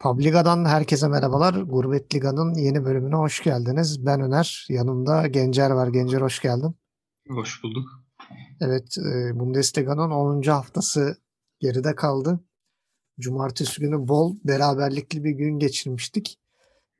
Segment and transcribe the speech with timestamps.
[0.00, 1.54] Publiga'dan herkese merhabalar.
[1.54, 4.06] Gurbet Liga'nın yeni bölümüne hoş geldiniz.
[4.06, 5.88] Ben Öner, yanımda Gencer var.
[5.88, 6.74] Gencer hoş geldin.
[7.28, 7.88] Hoş bulduk.
[8.60, 10.42] Evet, e, Bundesliga'nın 10.
[10.42, 11.16] haftası
[11.60, 12.40] geride kaldı.
[13.20, 16.38] Cumartesi günü bol beraberlikli bir gün geçirmiştik.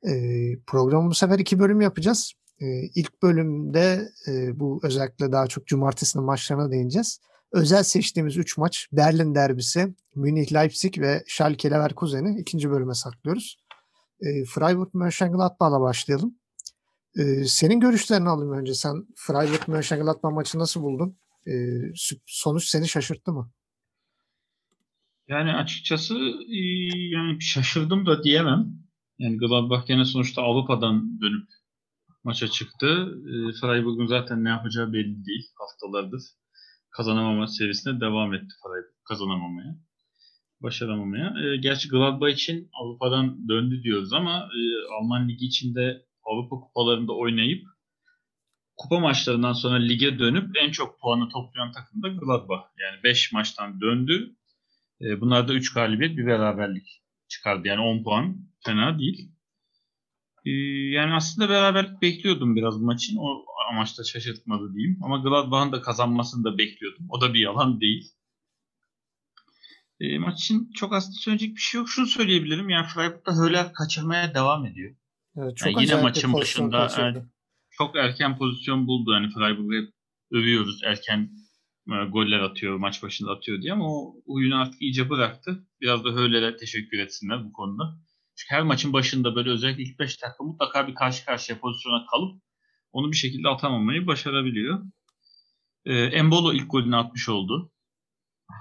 [0.07, 0.13] E,
[0.67, 2.33] programı bu sefer iki bölüm yapacağız.
[2.59, 4.09] E, ilk bölümde
[4.53, 7.19] bu özellikle daha çok cumartesinin maçlarına değineceğiz.
[7.51, 13.57] Özel seçtiğimiz 3 maç Berlin derbisi, Münih Leipzig ve Schalke Leverkusen'i ikinci bölüme saklıyoruz.
[14.21, 16.35] E, Freiburg Mönchengladbach'la başlayalım.
[17.17, 18.73] E, senin görüşlerini alayım önce.
[18.73, 21.17] Sen Freiburg Mönchengladbach maçı nasıl buldun?
[21.47, 21.51] E,
[22.25, 23.51] sonuç seni şaşırttı mı?
[25.27, 26.13] Yani açıkçası
[27.13, 28.65] yani şaşırdım da diyemem.
[29.19, 31.47] Yani Gladbach gene sonuçta Avrupa'dan dönüp
[32.23, 32.87] maça çıktı.
[33.25, 36.21] E, Freiburg'un zaten ne yapacağı belli değil haftalardır
[36.91, 39.75] kazanamama serisine devam etti Freiburg kazanamamaya.
[40.61, 41.33] Başaramamaya.
[41.43, 44.59] E, gerçi Gladbach için Avrupa'dan döndü diyoruz ama e,
[44.93, 47.67] Alman Ligi içinde Avrupa kupalarında oynayıp
[48.79, 52.63] kupa maçlarından sonra lige dönüp en çok puanı toplayan takım da Gladbach.
[52.79, 54.35] Yani 5 maçtan döndü.
[55.01, 57.67] E, bunlarda 3 galibiyet bir beraberlik çıkardı.
[57.67, 59.31] Yani 10 puan fena değil.
[60.45, 60.51] E,
[60.89, 63.17] yani aslında beraberlik bekliyordum biraz maçın.
[63.17, 64.99] O amaçta şaşırtmadı diyeyim.
[65.03, 67.05] Ama Gladbach'ın da kazanmasını da bekliyordum.
[67.09, 68.11] O da bir yalan değil.
[69.99, 71.89] E, maç için çok aslında söyleyecek bir şey yok.
[71.89, 72.69] Şunu söyleyebilirim.
[72.69, 74.95] Yani Freiburg'da Höller kaçırmaya devam ediyor.
[75.37, 77.23] Evet, çok yani yine maçın başında yani
[77.71, 79.13] çok erken pozisyon buldu.
[79.13, 79.91] Yani Freiburg'u
[80.31, 80.83] övüyoruz.
[80.83, 81.29] Erken
[81.87, 85.67] e, goller atıyor, maç başında atıyor diye ama o oyunu artık iyice bıraktı.
[85.81, 87.83] Biraz da Höller'e teşekkür etsinler bu konuda.
[88.35, 92.41] Çünkü her maçın başında böyle özellikle ilk 5 dakika mutlaka bir karşı karşıya pozisyona kalıp
[92.91, 94.83] onu bir şekilde atamamayı başarabiliyor.
[95.85, 97.71] E, Embolo ilk golünü atmış oldu.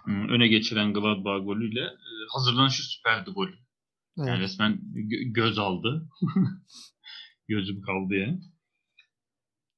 [0.05, 1.81] Hmm, öne geçiren Gladbach golüyle.
[1.81, 1.99] E,
[2.33, 3.49] hazırlanışı süperdi gol.
[3.49, 4.29] Evet.
[4.29, 6.09] Yani resmen gö- göz aldı.
[7.49, 8.41] Gözüm kaldı yani.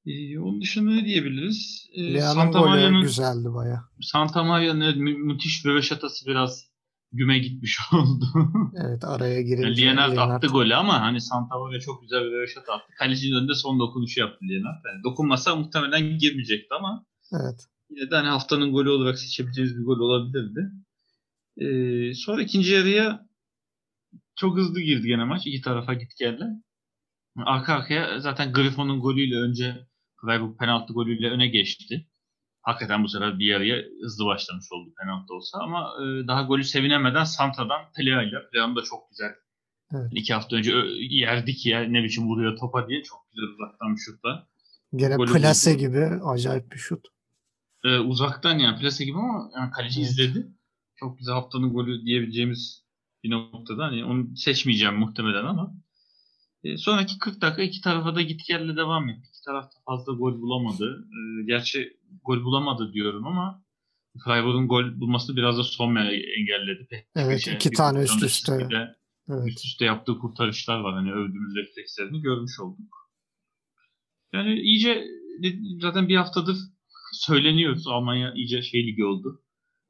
[0.05, 1.89] Ee, onun dışında ne diyebiliriz?
[1.93, 3.83] Ee, Santa Maria'nın güzeldi baya.
[4.01, 6.70] Santa Maria'nın mü- müthiş röveşatası biraz
[7.11, 8.25] güme gitmiş oldu.
[8.75, 9.63] evet araya girince.
[9.63, 12.93] Yani Lienert attı golü ama hani Santa Maria çok güzel bir röveşat attı.
[12.99, 14.85] Kalecinin önünde son dokunuşu yaptı Lienert.
[14.85, 17.67] Yani dokunmasa muhtemelen girmeyecekti ama evet.
[17.89, 20.71] yine de hani haftanın golü olarak seçebileceğimiz bir gol olabilirdi.
[21.57, 23.27] Ee, sonra ikinci yarıya
[24.35, 25.47] çok hızlı girdi gene maç.
[25.47, 26.43] iki tarafa git geldi.
[27.45, 29.87] Arka arkaya zaten Griffon'un golüyle önce
[30.21, 32.07] Freiburg penaltı golüyle öne geçti
[32.61, 37.23] hakikaten bu sefer bir yarıya hızlı başlamış oldu penaltı olsa ama e, daha golü sevinemeden
[37.23, 39.31] Santa'dan Plea ile Plea'nın da çok güzel
[39.93, 40.11] Evet.
[40.15, 44.47] İki hafta önce yerdik ya ne biçim vuruyor topa diye çok güzel uzaktan bir şutla.
[44.95, 47.07] Gene Golü plase gibi acayip bir şut.
[47.83, 50.09] Ee, uzaktan yani plase gibi ama yani kaleci evet.
[50.09, 50.47] izledi.
[50.95, 52.83] Çok güzel haftanın golü diyebileceğimiz
[53.23, 53.83] bir noktada.
[53.83, 55.73] Hani onu seçmeyeceğim muhtemelen ama
[56.63, 59.29] e, sonraki 40 dakika iki tarafa da git gelle devam etti.
[59.29, 61.07] İki tarafta fazla gol bulamadı.
[61.11, 63.63] E, gerçi gol bulamadı diyorum ama
[64.25, 66.87] Freiburg'un gol bulması biraz da son engelledi.
[66.89, 68.69] Pek evet şey, iki tane üst üste.
[68.69, 68.95] De,
[69.29, 69.47] evet.
[69.47, 70.93] Üst üste yaptığı kurtarışlar var.
[70.93, 73.11] Hani övdüğümüz reflekslerini görmüş olduk.
[74.33, 75.03] Yani iyice
[75.81, 76.57] zaten bir haftadır
[77.13, 77.87] söyleniyoruz.
[77.87, 79.41] Almanya iyice şey ligi oldu.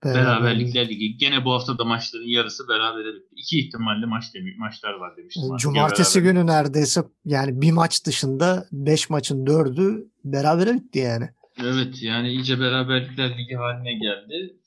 [0.05, 1.17] Beraberlikler Ligi.
[1.17, 3.05] Gene bu hafta da maçların yarısı beraber.
[3.35, 5.57] İki ihtimalle maç demi maçlar var demiştim.
[5.57, 11.29] Cumartesi günü neredeyse yani bir maç dışında beş maçın dördü beraber bitti yani.
[11.57, 14.57] Evet yani iyice beraberlikler ligi haline geldi.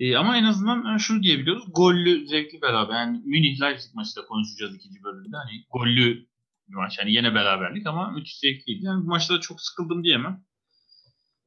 [0.00, 1.64] Ee, ama en azından şunu diyebiliyoruz.
[1.74, 2.94] Gollü, zevkli beraber.
[2.94, 5.36] Yani Münih Leipzig maçı konuşacağız ikinci bölümde.
[5.36, 6.26] Hani gollü
[6.68, 6.98] bir maç.
[6.98, 8.84] Yani yine beraberlik ama müthiş zevkliydi.
[8.84, 10.44] Yani bu maçta çok sıkıldım diyemem.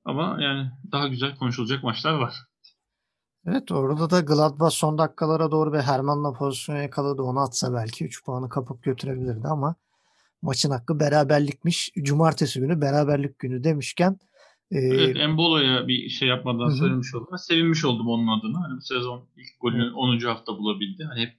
[0.06, 2.36] Ama yani daha güzel konuşulacak maçlar var.
[3.46, 7.22] Evet orada da Gladbach son dakikalara doğru bir Hermann'la pozisyon yakaladı.
[7.22, 9.76] Onu atsa belki 3 puanı kapıp götürebilirdi ama
[10.42, 11.92] maçın hakkı beraberlikmiş.
[12.04, 14.20] Cumartesi günü beraberlik günü demişken
[14.72, 16.78] e, Evet Embolo'ya bir şey yapmadan Hı-hı.
[16.78, 17.38] söylemiş oldum.
[17.38, 18.64] Sevinmiş oldum onun adına.
[18.64, 19.94] Hani bu sezon ilk golünü evet.
[19.96, 20.20] 10.
[20.20, 21.04] hafta bulabildi.
[21.04, 21.34] Hani hep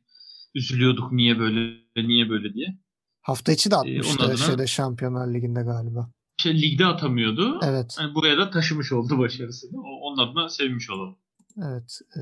[0.54, 2.78] üzülüyorduk niye böyle niye böyle diye.
[3.22, 6.10] Hafta içi de atmıştı ee, adına, şeyde Şampiyonlar Ligi'nde galiba.
[6.36, 7.60] Şey, ligde atamıyordu.
[7.62, 7.96] Evet.
[8.00, 9.82] Yani buraya da taşımış oldu başarısını.
[9.82, 11.16] Onun adına sevmiş olalım.
[11.58, 11.98] Evet.
[12.16, 12.20] E,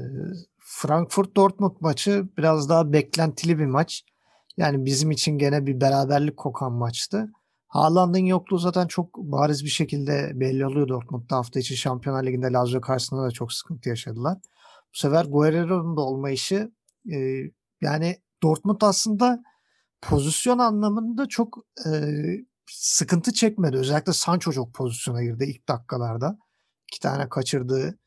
[0.58, 4.04] Frankfurt Dortmund maçı biraz daha beklentili bir maç.
[4.56, 7.32] Yani bizim için gene bir beraberlik kokan maçtı.
[7.70, 11.36] Haaland'ın yokluğu zaten çok bariz bir şekilde belli oluyor Dortmund'da.
[11.36, 14.38] Hafta içi Şampiyonlar Ligi'nde Lazio karşısında da çok sıkıntı yaşadılar.
[14.94, 16.72] Bu sefer Guerrero'nun da olmayışı
[17.12, 17.18] e,
[17.80, 19.42] yani Dortmund aslında
[20.02, 21.90] pozisyon anlamında çok e,
[22.70, 23.76] sıkıntı çekmedi.
[23.76, 26.38] Özellikle Sancho çok pozisyona girdi ilk dakikalarda.
[26.92, 27.98] İki tane kaçırdığı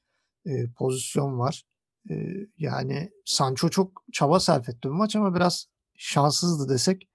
[0.45, 1.63] e, pozisyon var.
[2.09, 2.15] E,
[2.57, 5.65] yani Sancho çok çaba sarf etti bu maç ama biraz
[5.97, 7.09] şanssızdı desek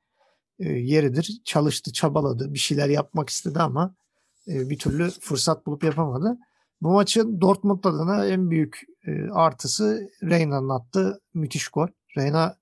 [0.58, 1.40] e, yeridir.
[1.44, 3.94] Çalıştı, çabaladı, bir şeyler yapmak istedi ama
[4.49, 6.38] e, bir türlü fırsat bulup yapamadı.
[6.81, 11.88] Bu maçın Dortmund adına en büyük e, artısı Reyna'nın attığı müthiş gol.
[12.16, 12.56] Reyna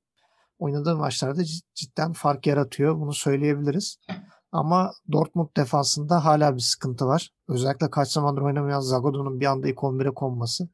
[0.58, 1.43] oynadığı maçlarda
[1.75, 3.00] cidden fark yaratıyor.
[3.00, 3.98] Bunu söyleyebiliriz.
[4.52, 7.31] Ama Dortmund defansında hala bir sıkıntı var.
[7.48, 10.69] Özellikle kaç zamandır oynamayan Zagodo'nun bir anda ilk 11'e konması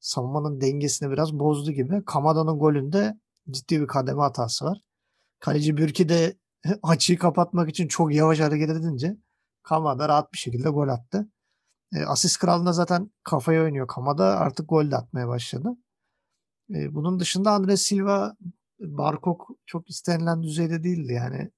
[0.00, 2.04] savunmanın dengesini biraz bozdu gibi.
[2.04, 3.20] Kamada'nın golünde
[3.50, 4.80] ciddi bir kademe hatası var.
[5.38, 6.34] Kaleci Bürki de
[6.82, 9.16] açıyı kapatmak için çok yavaş hareket edince
[9.62, 11.28] Kamada rahat bir şekilde gol attı.
[11.94, 15.76] E, asist kralında zaten kafaya oynuyor Kamada artık gol de atmaya başladı.
[16.74, 18.36] E, bunun dışında Andre Silva
[18.80, 21.12] Barkok çok istenilen düzeyde değildi.
[21.12, 21.50] Yani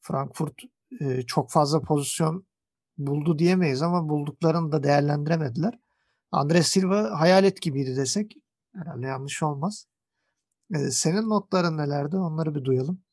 [0.00, 0.54] Frankfurt
[1.00, 2.46] e, çok fazla pozisyon
[2.98, 5.78] buldu diyemeyiz ama bulduklarını da değerlendiremediler.
[6.32, 8.36] Andre Silva hayalet gibiydi desek
[8.74, 9.86] herhalde yanlış olmaz.
[10.74, 12.16] E, senin notların nelerdi?
[12.16, 13.05] Onları bir duyalım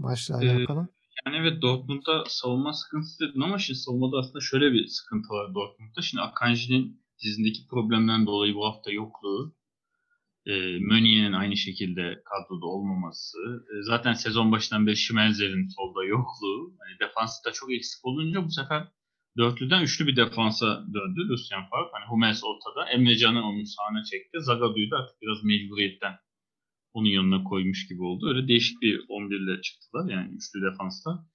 [0.00, 0.80] maçla alakalı.
[0.80, 5.54] Ee, yani evet Dortmund'da savunma sıkıntısı dedin ama şimdi savunmada aslında şöyle bir sıkıntı var
[5.54, 6.02] Dortmund'da.
[6.02, 9.54] Şimdi Akanji'nin dizindeki problemden dolayı bu hafta yokluğu,
[10.46, 13.38] e, Mönier'in aynı şekilde kadroda olmaması,
[13.70, 18.88] e, zaten sezon başından beri Schmelzer'in solda yokluğu, hani defansta çok eksik olunca bu sefer
[19.38, 21.90] dörtlüden üçlü bir defansa döndü Lucien Favre.
[21.92, 24.38] Hani Hummels ortada, Emre Can'ı onun sağına çekti.
[24.40, 26.14] Zagadu'yu da artık biraz mecburiyetten
[26.92, 28.28] onun yanına koymuş gibi oldu.
[28.28, 31.26] Öyle değişik bir 11 ile çıktılar yani üçlü defansta.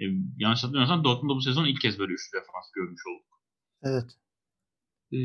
[0.00, 0.04] E,
[0.36, 3.40] yanlış hatırlamıyorsam Dortmund'da bu sezon ilk kez böyle üçlü defans görmüş olduk.
[3.82, 4.10] Evet.
[5.12, 5.18] E,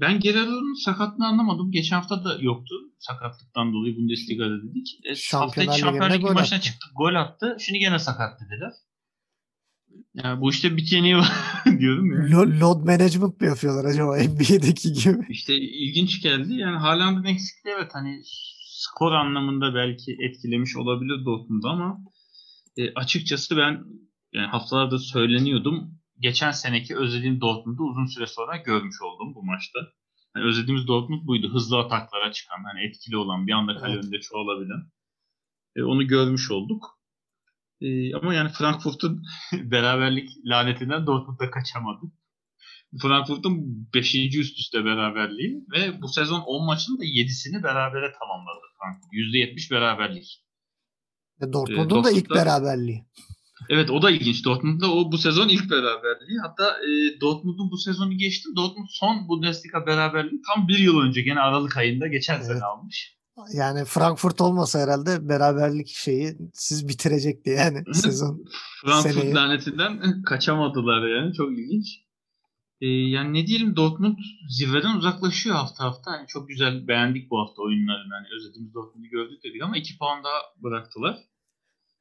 [0.00, 1.72] ben Guerrero'nun sakatlığını anlamadım.
[1.72, 2.74] Geçen hafta da yoktu.
[2.98, 5.00] Sakatlıktan dolayı Bundesliga'da dedik.
[5.04, 6.86] E, Şampiyonlar, Şampiyonlar Ligi maçına çıktı.
[6.96, 7.56] Gol attı.
[7.60, 8.72] Şimdi gene sakat dediler.
[10.14, 11.32] Yani bu işte biteni var
[11.78, 12.60] diyorum ya.
[12.60, 15.26] Load management mı yapıyorlar acaba NBA'deki gibi?
[15.28, 16.54] İşte ilginç geldi.
[16.54, 18.22] Yani Haaland'ın eksikliği evet hani
[18.86, 21.98] skor anlamında belki etkilemiş olabilir Dortmund'u ama
[22.76, 23.84] e, açıkçası ben
[24.32, 25.98] yani haftalarda söyleniyordum.
[26.18, 29.78] Geçen seneki özlediğim Dortmund'u uzun süre sonra görmüş oldum bu maçta.
[30.36, 31.54] Yani özlediğimiz Dortmund buydu.
[31.54, 34.04] Hızlı ataklara çıkan, hani etkili olan, bir anda kale evet.
[34.04, 34.90] önünde çoğalabilen.
[35.76, 36.84] E, onu görmüş olduk.
[37.80, 39.22] E, ama yani Frankfurt'un
[39.52, 42.06] beraberlik lanetinden Dortmund'da kaçamadı.
[43.02, 44.14] Frankfurt'un 5.
[44.14, 49.12] üst üste beraberliği ve bu sezon 10 maçın da 7'sini berabere tamamladı Frankfurt.
[49.12, 50.44] %70 beraberlik.
[51.42, 53.04] E, Dortmund'un e, da ilk beraberliği.
[53.70, 54.44] Evet o da ilginç.
[54.44, 56.38] Dortmund'da o bu sezon ilk beraberliği.
[56.42, 58.48] Hatta e, Dortmund'un bu sezonu geçti.
[58.56, 62.46] Dortmund son Bundesliga beraberliği tam bir yıl önce gene Aralık ayında geçen evet.
[62.46, 63.16] sene almış.
[63.54, 68.44] Yani Frankfurt olmasa herhalde beraberlik şeyi siz bitirecekti yani sezon.
[68.84, 69.34] Frankfurt seneyi.
[69.34, 71.34] lanetinden kaçamadılar yani.
[71.34, 72.05] Çok ilginç.
[72.80, 74.18] Ee, yani ne diyelim Dortmund
[74.48, 76.10] zirveden uzaklaşıyor hafta hafta.
[76.10, 78.14] Hani çok güzel beğendik bu hafta oyunlarını.
[78.14, 81.18] Hani özlediğimiz Dortmund'u gördük dedik ama 2 puan daha bıraktılar.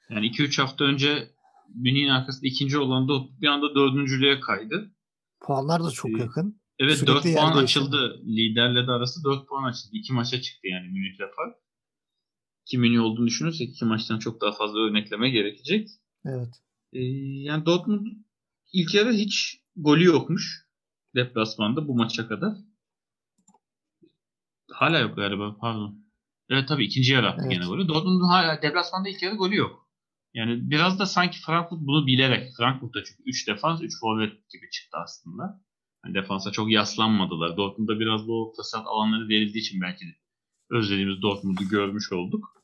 [0.09, 1.29] Yani 2-3 hafta önce
[1.75, 4.91] Münih'in arkasında ikinci olan Dortmund bir anda dördüncülüğe kaydı.
[5.41, 6.61] Puanlar da çok ee, yakın.
[6.79, 8.21] Evet Sürekli 4 puan açıldı.
[8.25, 9.91] Liderle de arası 4 puan açıldı.
[9.93, 11.55] 2 maça çıktı yani Münih'le fark.
[12.65, 15.89] Ki Münih olduğunu düşünürsek iki maçtan çok daha fazla örnekleme gerekecek.
[16.25, 16.55] Evet.
[16.93, 17.01] Ee,
[17.43, 18.07] yani Dortmund
[18.73, 20.64] ilk yarı hiç golü yokmuş
[21.15, 22.53] deplasmanda bu maça kadar.
[24.71, 26.05] Hala yok galiba pardon.
[26.49, 27.51] Evet tabii ikinci yarı attı evet.
[27.51, 27.87] gene golü.
[27.87, 29.85] Dortmund'un hala deplasmanda ilk yarı golü yok.
[30.33, 34.97] Yani biraz da sanki Frankfurt bunu bilerek Frankfurt'ta çünkü 3 defans 3 forvet gibi çıktı
[35.03, 35.61] aslında.
[36.05, 37.57] Yani defansa çok yaslanmadılar.
[37.57, 40.05] Dortmund'da biraz bu fırsat alanları verildiği için belki
[40.69, 42.55] özlediğimiz Dortmund'u görmüş olduk.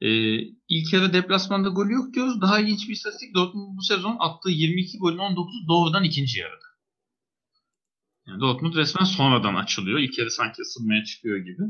[0.00, 2.40] Ee, ilk yarı deplasmanda golü yok diyoruz.
[2.40, 3.34] Daha ilginç bir istatistik.
[3.34, 6.69] Dortmund bu sezon attığı 22 golün 19'u doğrudan ikinci yarıda.
[8.30, 9.98] Yani Dortmund resmen sonradan açılıyor.
[9.98, 11.62] İlk yarı sanki ısınmaya çıkıyor gibi.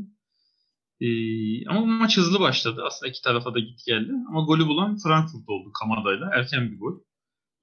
[1.01, 2.83] Ee, ama bu maç hızlı başladı.
[2.85, 4.11] Aslında iki tarafa da git geldi.
[4.29, 6.29] Ama golü bulan Frankfurt oldu Kamada'yla.
[6.35, 6.99] Erken bir gol.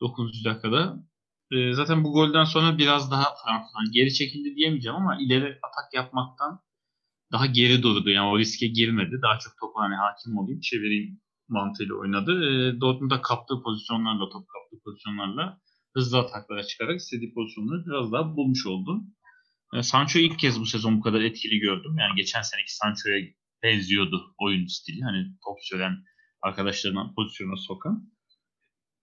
[0.00, 0.44] 9.
[0.44, 0.96] dakikada.
[1.52, 6.60] Ee, zaten bu golden sonra biraz daha Frankfurt'tan geri çekildi diyemeyeceğim ama ileri atak yapmaktan
[7.32, 8.10] daha geri durdu.
[8.10, 9.22] Yani o riske girmedi.
[9.22, 12.32] Daha çok topa hani hakim olayım, çevireyim mantığıyla oynadı.
[12.32, 15.60] E, Dortmund'da kaptığı pozisyonlarla, top kaptığı pozisyonlarla
[15.98, 19.00] hızlı ataklara çıkarak istediği pozisyonları biraz daha bulmuş oldu.
[19.74, 21.96] E, Sancho'yu ilk kez bu sezon bu kadar etkili gördüm.
[21.98, 23.18] Yani geçen seneki Sancho'ya
[23.62, 25.02] benziyordu oyun stili.
[25.02, 26.04] Hani top süren
[26.42, 28.12] arkadaşlarına pozisyona sokan.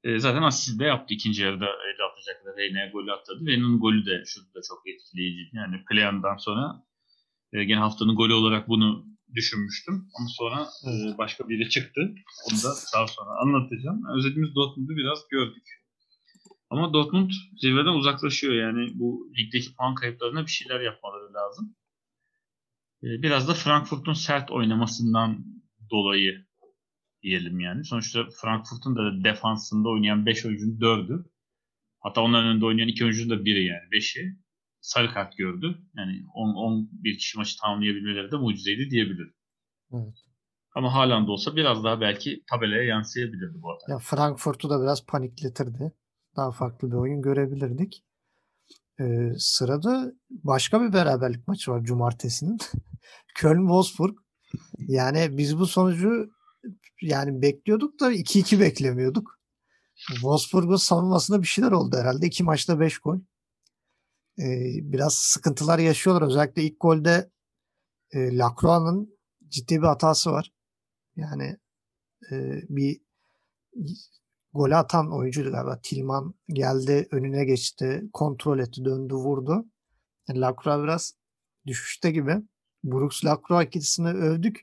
[0.03, 2.57] E, zaten asist de yaptı ikinci yarıda elde atacaklar.
[2.57, 3.45] Reyne'ye golü atladı.
[3.45, 5.49] Reyna'nın golü de şurada çok etkileyiciydi.
[5.53, 6.83] Yani Playan'dan sonra
[7.53, 10.07] e, gene haftanın golü olarak bunu düşünmüştüm.
[10.19, 12.01] Ama sonra e, başka biri çıktı.
[12.51, 14.01] Onu da daha sonra anlatacağım.
[14.17, 15.84] Özlediğimiz Dortmund'u biraz gördük.
[16.77, 18.53] Ama Dortmund zirveden uzaklaşıyor.
[18.53, 21.75] Yani bu ligdeki puan kayıplarına bir şeyler yapmaları lazım.
[23.03, 25.45] E, biraz da Frankfurt'un sert oynamasından
[25.91, 26.45] dolayı
[27.21, 27.85] diyelim yani.
[27.85, 31.25] Sonuçta Frankfurt'un da defansında oynayan 5 oyuncunun 4'ü
[31.99, 34.39] hatta onların önünde oynayan 2 oyuncunun da biri yani 5'i
[34.81, 35.77] sarı kart gördü.
[35.97, 39.33] Yani 10 11 kişi maçı tamamlayabilmeleri de mucizeydi diyebilirim.
[39.93, 40.15] Evet.
[40.75, 43.91] Ama halen de olsa biraz daha belki tabelaya yansıyabilirdi bu hata.
[43.91, 45.91] Ya Frankfurt'u da biraz panikletirdi.
[46.35, 48.03] Daha farklı bir oyun görebilirdik.
[48.99, 52.57] Ee, sırada başka bir beraberlik maçı var cumartesinin.
[53.35, 54.15] Köln-Wolfsburg.
[54.77, 56.29] Yani biz bu sonucu
[57.01, 59.39] yani bekliyorduk da 2-2 beklemiyorduk.
[59.95, 62.27] Wolfsburg'un savunmasında bir şeyler oldu herhalde.
[62.27, 63.19] İki maçta 5 gol.
[64.39, 66.27] Ee, biraz sıkıntılar yaşıyorlar.
[66.27, 67.31] Özellikle ilk golde
[68.11, 70.53] e, Lacroix'ın ciddi bir hatası var.
[71.15, 71.57] Yani
[72.31, 73.01] e, bir
[74.55, 75.79] golü atan oyuncuydu galiba.
[75.83, 79.65] Tilman geldi, önüne geçti, kontrol etti, döndü, vurdu.
[80.27, 81.13] Yani Lacroix biraz
[81.67, 82.35] düşüşte gibi.
[82.83, 84.61] Brooks Lacroix ikilisini övdük.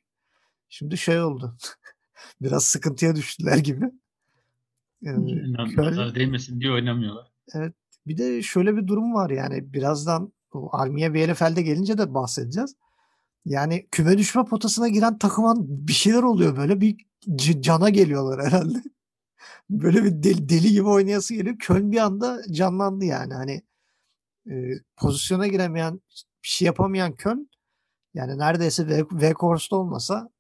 [0.69, 1.57] Şimdi şey oldu.
[2.41, 3.85] biraz sıkıntıya düştüler gibi.
[5.03, 7.33] Yani, Köln, değmesin diye oynamıyorlar.
[7.55, 7.75] Evet.
[8.07, 10.33] Bir de şöyle bir durum var yani birazdan
[10.71, 12.77] Armiye Bielefeld'e gelince de bahsedeceğiz.
[13.45, 16.97] Yani küme düşme potasına giren takıman bir şeyler oluyor böyle bir
[17.61, 18.83] cana geliyorlar herhalde.
[19.71, 21.59] Böyle bir deli, deli gibi oynayası geliyor.
[21.59, 23.35] Köln bir anda canlandı yani.
[23.35, 23.63] Hani
[24.51, 24.55] e,
[24.97, 25.95] pozisyona giremeyen,
[26.43, 27.49] bir şey yapamayan Köln
[28.15, 30.31] yani neredeyse Weghorst olmasa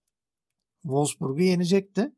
[0.83, 2.13] Wolfsburg'u yenecekti.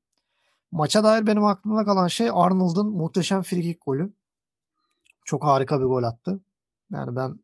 [0.72, 4.12] Maça dair benim aklımda kalan şey Arnold'un muhteşem frikik golü.
[5.24, 6.40] Çok harika bir gol attı.
[6.92, 7.40] Yani ben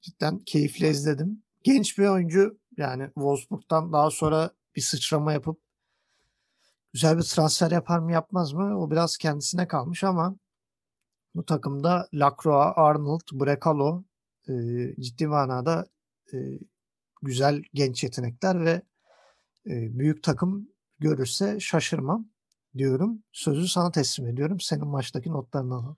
[0.00, 1.42] cidden keyifle izledim.
[1.62, 5.63] Genç bir oyuncu yani Wolfsburg'dan daha sonra bir sıçrama yapıp
[6.94, 10.36] güzel bir transfer yapar mı yapmaz mı o biraz kendisine kalmış ama
[11.34, 14.04] bu takımda Lacroix, Arnold, Brekalo
[14.48, 14.54] e,
[15.00, 15.86] ciddi manada
[16.32, 16.36] e,
[17.22, 18.82] güzel genç yetenekler ve
[19.66, 22.28] e, büyük takım görürse şaşırmam
[22.76, 23.22] diyorum.
[23.32, 24.60] Sözü sana teslim ediyorum.
[24.60, 25.96] Senin maçtaki notlarını alalım.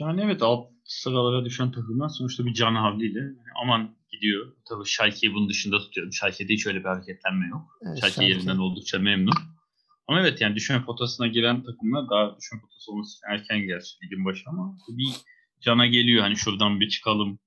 [0.00, 4.56] Yani evet alt sıralara düşen takımlar sonuçta bir can havliyle yani aman gidiyor.
[4.68, 6.12] Tabii Schalke'yi bunun dışında tutuyorum.
[6.12, 7.78] Schalke'de hiç öyle bir hareketlenme yok.
[7.82, 9.57] Evet, Schalke, Schalke yerinden oldukça memnun.
[10.08, 14.42] Ama evet yani düşme potasına giren takımlar daha düşme potası olması erken gerçi ligin başı
[14.46, 15.14] ama bir
[15.60, 17.38] cana geliyor hani şuradan bir çıkalım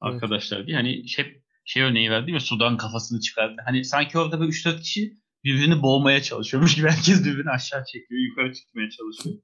[0.00, 0.66] arkadaşlar evet.
[0.66, 0.76] diye.
[0.76, 3.62] Hani hep şey örneği verdi ya Sudan kafasını çıkardı.
[3.64, 8.54] Hani sanki orada böyle 3-4 kişi birbirini boğmaya çalışıyormuş gibi herkes birbirini aşağı çekiyor, yukarı
[8.54, 9.36] çıkmaya çalışıyor.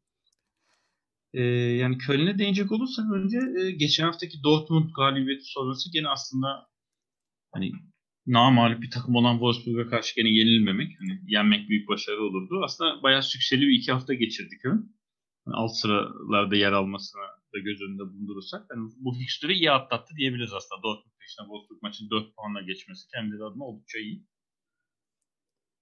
[1.35, 1.43] Ee,
[1.83, 6.69] yani Köln'e değinecek olursak önce e, geçen haftaki Dortmund galibiyeti sonrası gene aslında
[7.53, 7.73] hani
[8.33, 12.61] namalip bir takım olan Wolfsburg'a karşı gene yenilmemek, hani yenmek büyük başarı olurdu.
[12.65, 14.61] Aslında bayağı sükseli bir iki hafta geçirdik.
[14.65, 14.81] Yani
[15.47, 17.23] alt sıralarda yer almasına
[17.55, 20.83] da göz önünde bulundurursak yani bu fikstürü iyi atlattı diyebiliriz aslında.
[20.83, 24.27] Dortmund peşine Wolfsburg maçı 4 puanla geçmesi kendileri adına oldukça iyi.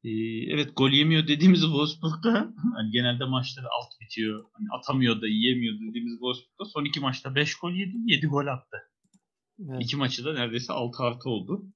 [0.05, 0.11] Ee,
[0.55, 4.45] evet gol yemiyor dediğimiz Wolfsburg'da hani genelde maçları alt bitiyor.
[4.53, 8.77] Hani atamıyor da yiyemiyor dediğimiz Wolfsburg'da son iki maçta 5 gol yedi, 7 gol attı.
[9.59, 9.79] Evet.
[9.81, 11.67] İki maçı da neredeyse 6 artı oldu.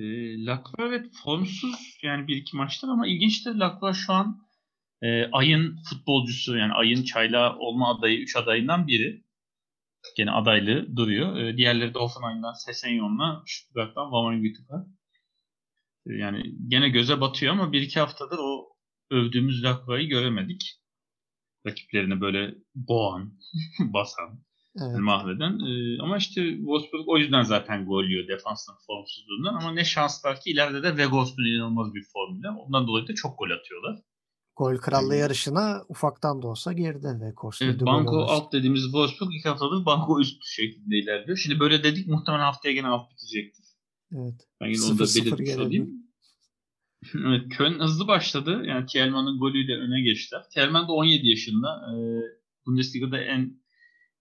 [0.00, 0.04] E,
[0.46, 4.46] Lacroix evet formsuz yani bir iki maçlar ama ilginçtir Lacroix şu an
[5.02, 9.24] e, ayın futbolcusu yani ayın çayla olma adayı 3 adayından biri.
[10.16, 11.36] Gene adaylığı duruyor.
[11.36, 14.86] E, diğerleri de Offenheim'dan Sessenyon'la Stuttgart'tan Wawrinka.
[16.06, 18.76] E, yani gene göze batıyor ama bir iki haftadır o
[19.10, 20.80] övdüğümüz Lacroix'ı göremedik.
[21.66, 23.38] Rakiplerini böyle boğan,
[23.80, 24.44] basan,
[24.78, 24.98] Evet.
[24.98, 25.58] mahveden.
[25.58, 29.54] Ee, ama işte Wolfsburg o yüzden zaten gol yiyor defansın formsuzluğundan.
[29.54, 32.50] Ama ne şanslar ki ileride de Weghorst'un inanılmaz bir formüle.
[32.50, 33.98] Ondan dolayı da çok gol atıyorlar.
[34.56, 37.62] Gol krallığı yani, yarışına ufaktan da olsa girdi Weghorst.
[37.62, 41.36] Evet, banko alt dediğimiz Wolfsburg ilk haftadır banko üst şeklinde ilerliyor.
[41.36, 43.64] Şimdi böyle dedik muhtemelen haftaya gene alt bitecektir.
[44.12, 44.48] Evet.
[44.60, 45.90] Ben yine onu da belirtmiş olayım.
[47.14, 48.62] evet, Köln hızlı başladı.
[48.64, 50.42] Yani Thielmann'ın golüyle öne geçtiler.
[50.54, 51.68] Thielmann de 17 yaşında.
[51.90, 51.96] Ee,
[52.66, 53.60] Bundesliga'da en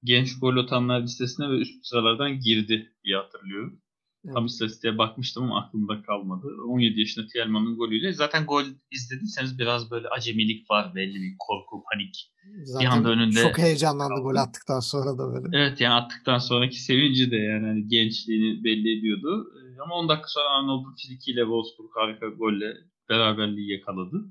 [0.03, 3.82] genç gol atanlar listesine ve üst sıralardan girdi diye hatırlıyorum.
[4.25, 4.36] Evet.
[4.36, 6.48] Tam istatistiğe bakmıştım ama aklımda kalmadı.
[6.68, 8.13] 17 yaşında Thielmann'ın golüyle.
[8.13, 12.32] Zaten gol izlediyseniz biraz böyle acemilik var belli bir korku, panik.
[12.63, 14.22] Zaten bir anda önünde çok heyecanlandı kaldı.
[14.22, 15.58] gol attıktan sonra da böyle.
[15.58, 19.53] Evet yani attıktan sonraki sevinci de yani hani gençliğini belli ediyordu.
[19.56, 22.77] Ee, ama 10 dakika sonra Arnold'un frikiyle Wolfsburg harika golle
[23.10, 24.25] beraberliği yakaladı.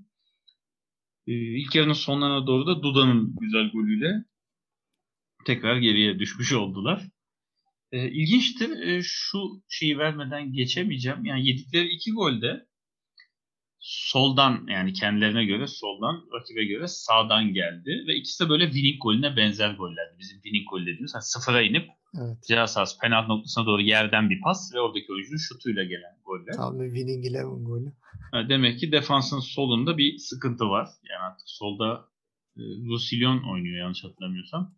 [1.26, 4.24] Ee, ilk yarının sonlarına doğru da Duda'nın güzel golüyle
[5.48, 7.02] tekrar geriye düşmüş oldular.
[7.92, 8.70] E, ilginçtir.
[8.80, 9.38] E, şu
[9.68, 11.24] şeyi vermeden geçemeyeceğim.
[11.24, 12.66] Yani yedikleri iki golde
[13.80, 19.36] soldan yani kendilerine göre soldan rakibe göre sağdan geldi ve ikisi de böyle winning golüne
[19.36, 20.18] benzer gollerdi.
[20.18, 22.42] Bizim winning gol dediğimiz hani sıfıra inip Evet.
[22.48, 26.52] Ceza sahası penaltı noktasına doğru yerden bir pas ve oradaki oyuncunun şutuyla gelen goller.
[26.56, 27.92] Tam bir winning eleven golü.
[28.48, 30.88] demek ki defansın solunda bir sıkıntı var.
[31.10, 32.08] Yani artık solda
[32.56, 34.74] e, Roussillon oynuyor yanlış hatırlamıyorsam.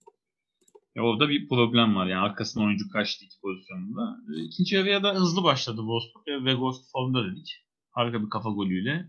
[0.97, 2.07] Ya orada bir problem var.
[2.07, 4.17] Yani arkasına oyuncu kaçtı iki pozisyonunda.
[4.35, 7.49] E, ikinci yarıya da hızlı başladı Wolfsburg ve Weghorst formda dedik.
[7.91, 9.09] Harika bir kafa golüyle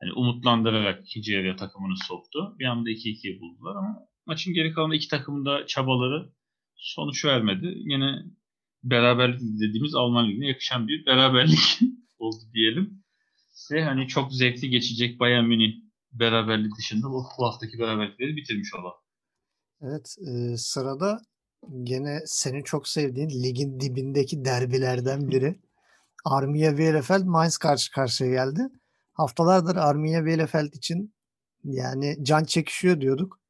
[0.00, 2.56] hani umutlandırarak ikinci yarıya takımını soktu.
[2.58, 6.32] Bir anda 2-2'ye buldular ama maçın geri kalan iki takımın da çabaları
[6.76, 7.74] sonuç vermedi.
[7.76, 8.22] Yine
[8.82, 11.78] beraberlik dediğimiz Alman Ligi'ne yakışan bir beraberlik
[12.18, 13.02] oldu diyelim.
[13.72, 15.74] Ve hani çok zevkli geçecek Bayern Münih
[16.12, 19.01] beraberlik dışında bu, haftaki beraberlikleri bitirmiş olalım.
[19.82, 21.20] Evet e, sırada
[21.82, 25.60] gene senin çok sevdiğin ligin dibindeki derbilerden biri.
[26.24, 28.68] Armiya Bielefeld Mainz karşı karşıya geldi.
[29.12, 31.14] Haftalardır Armiya Bielefeld için
[31.64, 33.40] yani can çekişiyor diyorduk.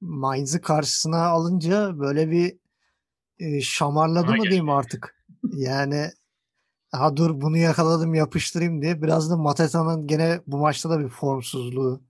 [0.00, 2.58] Mainz'ı karşısına alınca böyle bir
[3.38, 5.24] e, şamarladı mı diyeyim artık.
[5.56, 6.10] Yani
[6.92, 9.02] ha dur bunu yakaladım yapıştırayım diye.
[9.02, 12.02] Biraz da Mateta'nın gene bu maçta da bir formsuzluğu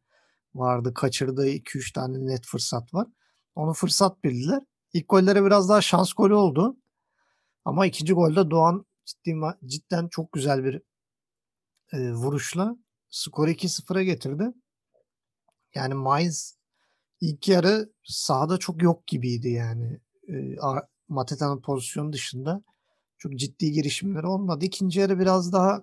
[0.55, 0.95] vardı.
[0.95, 3.07] Kaçırdığı 2-3 tane net fırsat var.
[3.55, 4.63] Onu fırsat bildiler.
[4.93, 6.77] İlk gollere biraz daha şans golü oldu.
[7.65, 10.83] Ama ikinci golde Doğan ciddi, cidden çok güzel bir
[11.93, 12.77] e, vuruşla
[13.11, 14.53] skoru 2-0'a getirdi.
[15.75, 16.57] Yani Mainz
[17.21, 20.01] ilk yarı sahada çok yok gibiydi yani.
[20.29, 20.57] E,
[21.09, 22.63] Mateta'nın pozisyonu dışında
[23.19, 24.65] çok ciddi girişimleri olmadı.
[24.65, 25.83] İkinci yarı biraz daha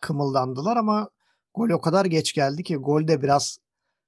[0.00, 1.10] kımıldandılar ama
[1.54, 3.58] gol o kadar geç geldi ki gol de biraz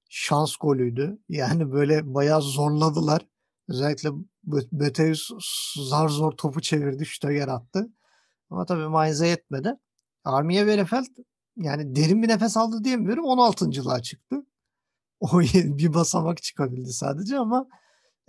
[0.09, 1.19] şans golüydü.
[1.29, 3.27] Yani böyle bayağı zorladılar.
[3.69, 4.09] Özellikle
[4.73, 5.31] Böteus
[5.91, 7.89] zar zor topu çevirdi, Stöger attı.
[8.51, 9.75] Ama tabii Mainz'e yetmedi.
[10.25, 11.07] Armiye Bielefeld
[11.57, 13.25] yani derin bir nefes aldı diyemiyorum.
[13.25, 13.71] 16.
[14.03, 14.37] çıktı.
[15.21, 17.69] O bir basamak çıkabildi sadece ama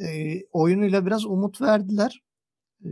[0.01, 2.24] e, oyunuyla biraz umut verdiler.
[2.86, 2.89] E,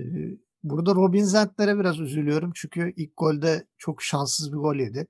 [0.64, 2.52] burada Robin Zentler'e biraz üzülüyorum.
[2.56, 5.08] Çünkü ilk golde çok şanssız bir gol yedi.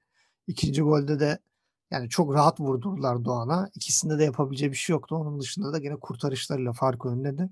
[0.47, 1.39] İkinci golde de
[1.91, 3.69] yani çok rahat vurdurdular Doğan'a.
[3.75, 5.15] İkisinde de yapabileceği bir şey yoktu.
[5.15, 7.49] Onun dışında da gene kurtarışlarıyla fark önledi.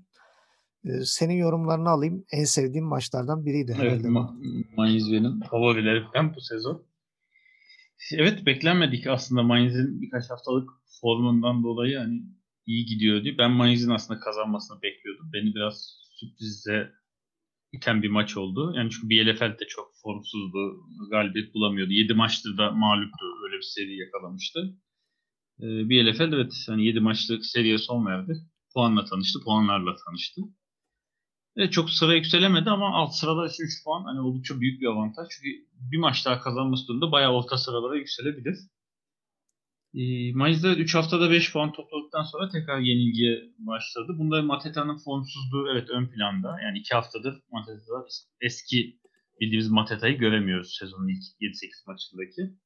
[0.84, 2.24] Ee, senin yorumlarını alayım.
[2.32, 3.76] En sevdiğim maçlardan biriydi.
[3.80, 6.82] Evet, Ma- Mainz benim favorilerimden bu sezon.
[8.12, 12.22] Evet beklenmedik aslında Mainz'in birkaç haftalık formundan dolayı hani
[12.66, 13.38] iyi gidiyor diye.
[13.38, 15.30] Ben Mainz'in aslında kazanmasını bekliyordum.
[15.32, 16.90] Beni biraz sürprize
[17.72, 18.72] iten bir maç oldu.
[18.76, 20.58] Yani çünkü Bielefeld de çok formsuzdu.
[21.10, 21.92] Galibiyet bulamıyordu.
[21.92, 23.26] 7 maçtır da mağluptu.
[23.44, 24.76] Öyle bir seri yakalamıştı.
[25.60, 28.32] Ee, Bielefeld evet hani 7 maçlık seriye son verdi.
[28.74, 29.40] Puanla tanıştı.
[29.44, 30.42] Puanlarla tanıştı.
[31.56, 35.28] Evet çok sıra yükselemedi ama alt sırada için 3 puan hani oldukça büyük bir avantaj.
[35.30, 35.48] Çünkü
[35.92, 38.58] bir maç daha kazanması durumda bayağı orta sıralara yükselebilir.
[39.94, 44.12] E, Mayıs'ta 3 haftada 5 puan topladıktan sonra tekrar yenilgiye başladı.
[44.18, 46.56] Bunda Mateta'nın formsuzluğu evet ön planda.
[46.62, 48.06] Yani 2 haftadır Mateta
[48.40, 48.98] eski
[49.40, 51.54] bildiğimiz Mateta'yı göremiyoruz sezonun ilk 7-8
[51.86, 52.56] maçındaki.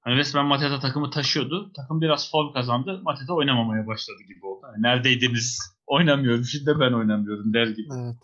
[0.00, 1.72] Hani resmen Mateta takımı taşıyordu.
[1.76, 3.00] Takım biraz form kazandı.
[3.02, 4.66] Mateta oynamamaya başladı gibi oldu.
[4.66, 5.60] Yani neredeydiniz?
[5.86, 6.44] Oynamıyorum.
[6.44, 7.88] Şimdi ben oynamıyorum der gibi.
[7.98, 8.16] Evet.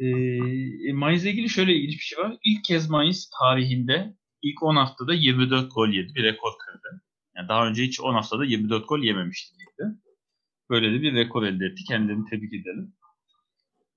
[0.00, 2.36] Ee, Mainz'le ilgili şöyle ilginç bir şey var.
[2.44, 6.14] İlk kez Mainz tarihinde ilk 10 haftada 24 gol yedi.
[6.14, 7.02] Bir rekor kırdı.
[7.38, 9.98] Yani daha önce hiç 10 haftada 24 gol yememişti ligde.
[10.70, 11.84] Böyle de bir rekor elde etti.
[11.88, 12.94] Kendilerini tebrik edelim.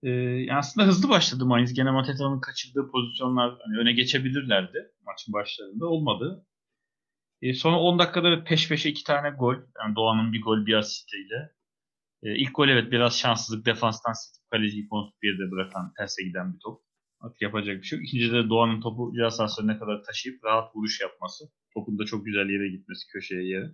[0.04, 1.74] Ee, aslında hızlı başladı Mainz.
[1.74, 5.86] Gene Mateta'nın kaçırdığı pozisyonlar hani öne geçebilirlerdi maçın başlarında.
[5.86, 6.46] Olmadı.
[7.42, 9.56] Ee, sonra 10 dakikada peş peşe iki tane gol.
[9.84, 11.52] Yani Doğan'ın bir gol bir asistiyle.
[12.24, 13.66] Ee, ilk gol evet biraz şanssızlık.
[13.66, 16.82] Defanstan sekip kaleciyi kontup bir yerde bırakan terse giden bir top.
[17.20, 18.08] Artık yapacak bir şey yok.
[18.08, 21.46] İkinci de Doğan'ın topu ceza sahasına kadar taşıyıp rahat vuruş yapması.
[21.74, 23.72] Topun da çok güzel yere gitmesi köşeye yere.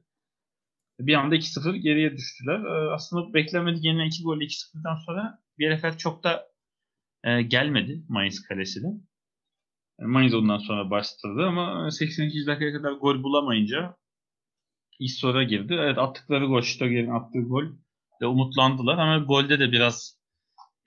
[1.00, 2.60] Bir anda 2-0 geriye düştüler.
[2.60, 6.48] Ee, aslında beklenmedik yenilen 2 golle 2-0'dan sonra Bielefeld çok da
[7.24, 8.88] e, gelmedi Mainz kalesine.
[10.00, 12.46] Yani Mainz ondan sonra bastırdı ama 82.
[12.48, 13.98] dakikaya kadar gol bulamayınca
[15.00, 15.74] iş sonra girdi.
[15.80, 17.66] Evet attıkları gol, Stöger'in attığı gol
[18.22, 20.17] de umutlandılar ama golde de biraz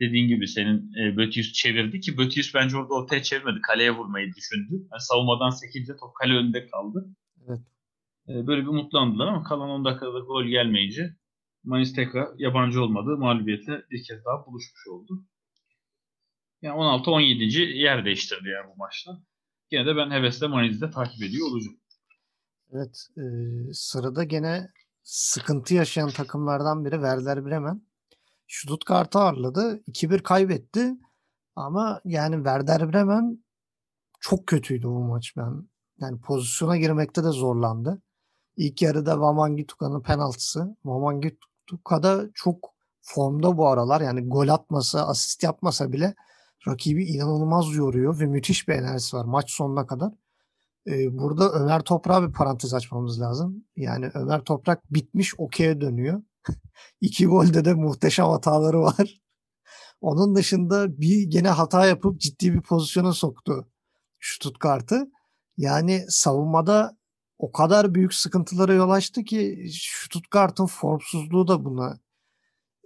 [0.01, 3.61] dediğin gibi senin e, Bötius çevirdi ki Bötius bence orada ortaya çevirmedi.
[3.61, 4.73] Kaleye vurmayı düşündü.
[4.73, 7.09] Yani savunmadan sekince top kale önünde kaldı.
[7.49, 7.61] Evet.
[8.29, 11.17] E, böyle bir umutlandılar ama kalan 10 dakikada gol gelmeyince
[11.65, 13.17] Manis tekrar yabancı olmadı.
[13.17, 15.25] Mağlubiyetle bir kez daha buluşmuş oldu.
[16.63, 17.61] Yani 16-17.
[17.61, 19.23] yer değiştirdi yani bu maçta.
[19.71, 21.81] Yine de ben hevesle Manis'de takip ediyor olacağım.
[22.73, 23.07] Evet.
[23.17, 23.23] E,
[23.73, 24.69] sırada gene
[25.03, 27.83] sıkıntı yaşayan takımlardan biri Werder Bremen.
[28.51, 29.83] Stuttgart'ı ağırladı.
[29.89, 30.95] 2-1 kaybetti.
[31.57, 33.45] Ama yani Werder Bremen
[34.21, 35.69] çok kötüydü bu maç ben.
[36.01, 38.03] Yani pozisyona girmekte de zorlandı.
[38.57, 40.77] İlk yarıda Vamangituka'nın penaltısı.
[40.85, 44.01] Vamangituka'da çok formda bu aralar.
[44.01, 46.15] Yani gol atmasa, asist yapmasa bile
[46.69, 50.13] rakibi inanılmaz yoruyor ve müthiş bir enerjisi var maç sonuna kadar.
[50.87, 53.65] Ee, burada Ömer Toprak'a bir parantez açmamız lazım.
[53.77, 56.23] Yani Ömer Toprak bitmiş okey'e dönüyor.
[57.01, 59.21] İki golde de muhteşem hataları var.
[60.01, 63.69] Onun dışında bir gene hata yapıp ciddi bir pozisyona soktu
[64.21, 65.11] Stuttgart'ı.
[65.57, 66.97] Yani savunmada
[67.39, 71.99] o kadar büyük sıkıntılara yol açtı ki Stuttgart'ın formsuzluğu da buna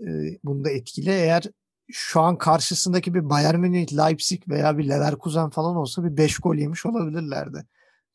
[0.00, 0.08] e,
[0.44, 1.10] bunda etkili.
[1.10, 1.44] Eğer
[1.92, 6.54] şu an karşısındaki bir Bayern Münih, Leipzig veya bir Leverkusen falan olsa bir 5 gol
[6.54, 7.66] yemiş olabilirlerdi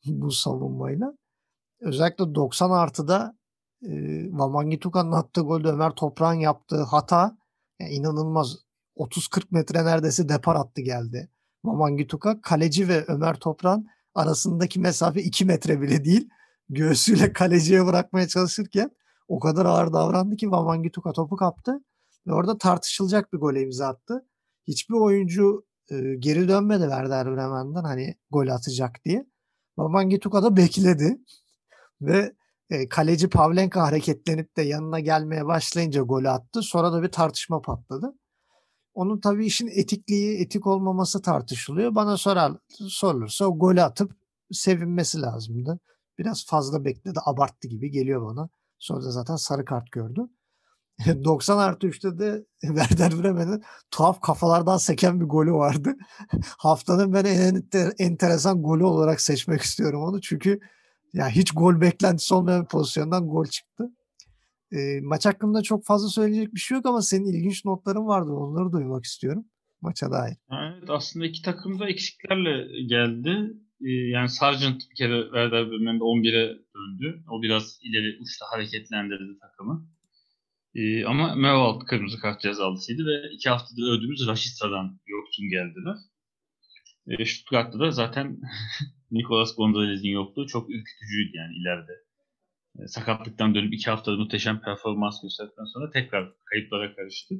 [0.06, 1.12] bu savunmayla.
[1.80, 3.38] Özellikle 90 artıda
[3.82, 7.38] e, Wamangitukan'ın attığı golde Ömer Toprak'ın yaptığı hata
[7.80, 8.56] yani inanılmaz
[8.96, 11.30] 30-40 metre neredeyse depar attı geldi.
[11.62, 16.28] Wamangituka kaleci ve Ömer Toprak'ın arasındaki mesafe 2 metre bile değil.
[16.68, 18.90] Göğsüyle kaleciye bırakmaya çalışırken
[19.28, 21.80] o kadar ağır davrandı ki Wamangituka topu kaptı
[22.26, 24.26] ve orada tartışılacak bir gole imza attı.
[24.68, 29.26] Hiçbir oyuncu e, geri dönmedi Werder Bremen'den hani gol atacak diye.
[29.76, 31.20] Wamangituka da bekledi
[32.00, 32.32] ve
[32.90, 36.62] kaleci Pavlenka hareketlenip de yanına gelmeye başlayınca golü attı.
[36.62, 38.14] Sonra da bir tartışma patladı.
[38.94, 41.94] Onun tabii işin etikliği, etik olmaması tartışılıyor.
[41.94, 42.52] Bana sorar,
[42.88, 44.12] sorulursa o golü atıp
[44.52, 45.80] sevinmesi lazımdı.
[46.18, 48.48] Biraz fazla bekledi, abarttı gibi geliyor bana.
[48.78, 50.20] Sonra da zaten sarı kart gördü.
[51.24, 55.96] 90 artı 3'te de Werder Bremen'in tuhaf kafalardan seken bir golü vardı.
[56.58, 57.62] Haftanın ben en
[57.98, 60.20] enteresan golü olarak seçmek istiyorum onu.
[60.20, 60.60] Çünkü
[61.14, 63.90] ya hiç gol beklentisi olmayan pozisyondan gol çıktı.
[64.72, 68.30] E, maç hakkında çok fazla söyleyecek bir şey yok ama senin ilginç notların vardı.
[68.30, 69.44] Onları duymak istiyorum
[69.80, 70.36] maça dair.
[70.52, 73.52] Evet aslında iki takım da eksiklerle geldi.
[73.80, 77.24] Ee, yani Sargent bir kere Werder Bremen'de 11'e döndü.
[77.30, 79.88] O biraz ileri uçta hareketlendirdi takımı.
[80.74, 85.96] Ee, ama Mevalt kırmızı kart cezalısıydı ve iki haftadır öldüğümüz Raşitsa'dan yoksun geldiler.
[87.06, 88.40] Ee, Stuttgart'ta da zaten
[89.10, 91.92] Nicolas Gonzalez'in yokluğu çok ürkütücüydü yani ileride.
[92.78, 97.34] Ee, sakatlıktan dönüp iki haftada muhteşem performans gösterdikten sonra tekrar kayıplara karıştı.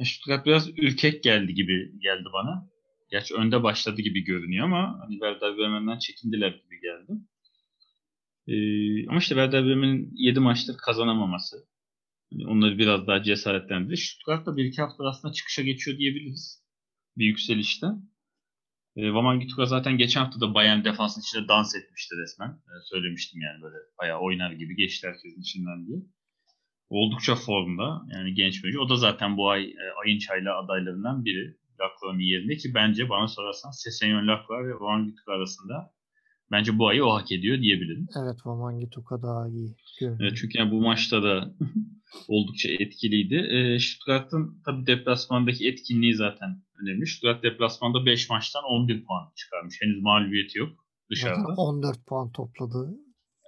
[0.00, 2.70] Ee, Stuttgart biraz ürkek geldi gibi geldi bana.
[3.10, 7.12] Gerçi önde başladı gibi görünüyor ama hani Werder Bremen'den çekindiler gibi geldi.
[8.48, 11.56] Ee, ama işte Werder Bremen'in 7 maçtır kazanamaması.
[12.32, 13.96] Yani onları biraz daha cesaretlendirdi.
[13.96, 16.62] Stuttgart da bir iki hafta aslında çıkışa geçiyor diyebiliriz.
[17.16, 17.86] Bir yükselişte.
[18.96, 22.48] E, Wamangituka zaten geçen hafta da Bayern defansın içinde dans etmişti resmen.
[22.48, 25.98] E, söylemiştim yani böyle bayağı oynar gibi geçti herkesin içinden diye.
[26.88, 31.56] Oldukça formda yani genç bir O da zaten bu ay e, ayın çayla adaylarından biri.
[31.80, 35.92] Lacroix'ın yerinde ki bence bana sorarsan Sesenyon Lacroix ve Wamangituka arasında
[36.50, 38.08] bence bu ayı o hak ediyor diyebilirim.
[38.16, 40.20] Evet Wamangituka daha iyi görünüyor.
[40.20, 41.54] Evet, çünkü yani bu maçta da
[42.28, 43.34] oldukça etkiliydi.
[43.34, 47.06] E, Stuttgart'ın tabi deplasmandaki etkinliği zaten önemli.
[47.06, 49.76] Stuttgart deplasmanda 5 maçtan 11 puan çıkarmış.
[49.80, 51.40] Henüz mağlubiyeti yok dışarıda.
[51.40, 52.90] Zaten 14 puan topladı.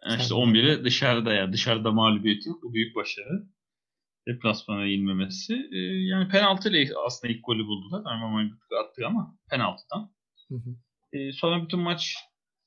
[0.07, 1.53] Yani işte 11'i dışarıda ya.
[1.53, 2.63] Dışarıda mağlubiyeti yok.
[2.63, 3.49] Bu büyük başarı.
[4.29, 5.55] Deplasmana yenilmemesi.
[5.73, 8.03] E, yani penaltı ile aslında ilk golü buldular.
[8.05, 8.41] Ama
[8.81, 10.13] attı ama penaltıdan.
[10.49, 10.77] Hı hı.
[11.13, 12.15] E, sonra bütün maç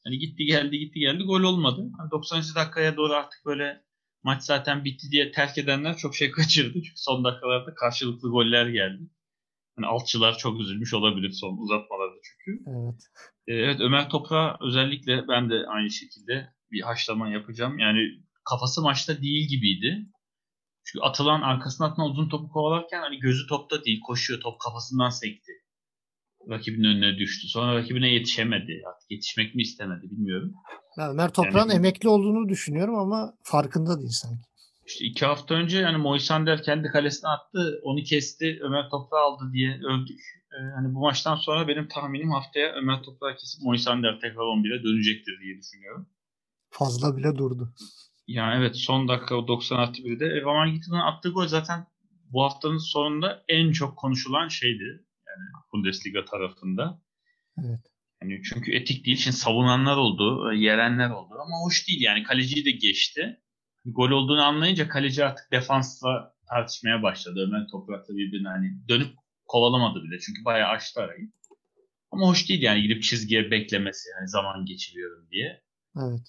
[0.04, 1.91] hani gitti geldi gitti geldi gol olmadı.
[1.97, 2.41] Hani 90.
[2.56, 3.84] dakikaya doğru artık böyle
[4.23, 6.73] maç zaten bitti diye terk edenler çok şey kaçırdı.
[6.73, 9.10] Çünkü son dakikalarda karşılıklı goller geldi.
[9.75, 12.63] Hani altçılar çok üzülmüş olabilir son uzatmalarda çünkü.
[12.67, 13.01] Evet.
[13.47, 17.79] Ee, evet Ömer Topra özellikle ben de aynı şekilde bir haşlama yapacağım.
[17.79, 17.99] Yani
[18.49, 20.05] kafası maçta değil gibiydi.
[20.84, 25.51] Çünkü atılan arkasına atılan uzun topu kovalarken hani gözü topta değil koşuyor top kafasından sekti.
[26.49, 27.47] Rakibinin önüne düştü.
[27.47, 28.81] Sonra rakibine yetişemedi.
[28.88, 30.53] Artık yetişmek mi istemedi bilmiyorum.
[30.97, 34.51] Ben Ömer Toprağ'ın yani, emekli olduğunu düşünüyorum ama farkında değil sanki.
[34.86, 37.80] İşte iki hafta önce yani Moisander kendi kalesine attı.
[37.84, 38.60] Onu kesti.
[38.62, 40.19] Ömer Toprağı aldı diye övdük.
[40.51, 45.39] Ee, hani bu maçtan sonra benim tahminim haftaya Ömer Toprağı kesip Moisander tekrar 11'e dönecektir
[45.43, 46.08] diye düşünüyorum.
[46.69, 47.73] Fazla bile durdu.
[48.27, 50.25] Yani evet son dakika o 90 artı 1'de.
[50.25, 51.88] E, Van Gitten'ın attığı gol zaten
[52.30, 55.06] bu haftanın sonunda en çok konuşulan şeydi.
[55.27, 57.01] Yani Bundesliga tarafında.
[57.58, 57.90] Evet.
[58.21, 59.17] Yani çünkü etik değil.
[59.17, 62.23] Şimdi savunanlar oldu, yerenler oldu ama hoş değil yani.
[62.23, 63.39] Kaleciyi de geçti.
[63.86, 67.45] Gol olduğunu anlayınca kaleci artık defansla tartışmaya başladı.
[67.47, 69.13] Ömer Toprak'la birbirini hani dönüp
[69.45, 70.19] kovalamadı bile.
[70.19, 71.31] Çünkü bayağı açtı arayı.
[72.12, 74.10] Ama hoş değil yani gidip çizgiye beklemesi.
[74.19, 75.62] Hani zaman geçiriyorum diye.
[75.97, 76.27] Evet.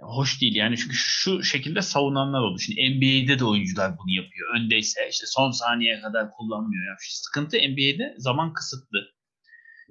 [0.00, 2.58] Hoş değil yani çünkü şu şekilde savunanlar oldu.
[2.58, 4.56] Şimdi NBA'de de oyuncular bunu yapıyor.
[4.56, 6.86] Öndeyse işte son saniyeye kadar kullanmıyor.
[6.86, 8.98] Yani sıkıntı NBA'de zaman kısıtlı.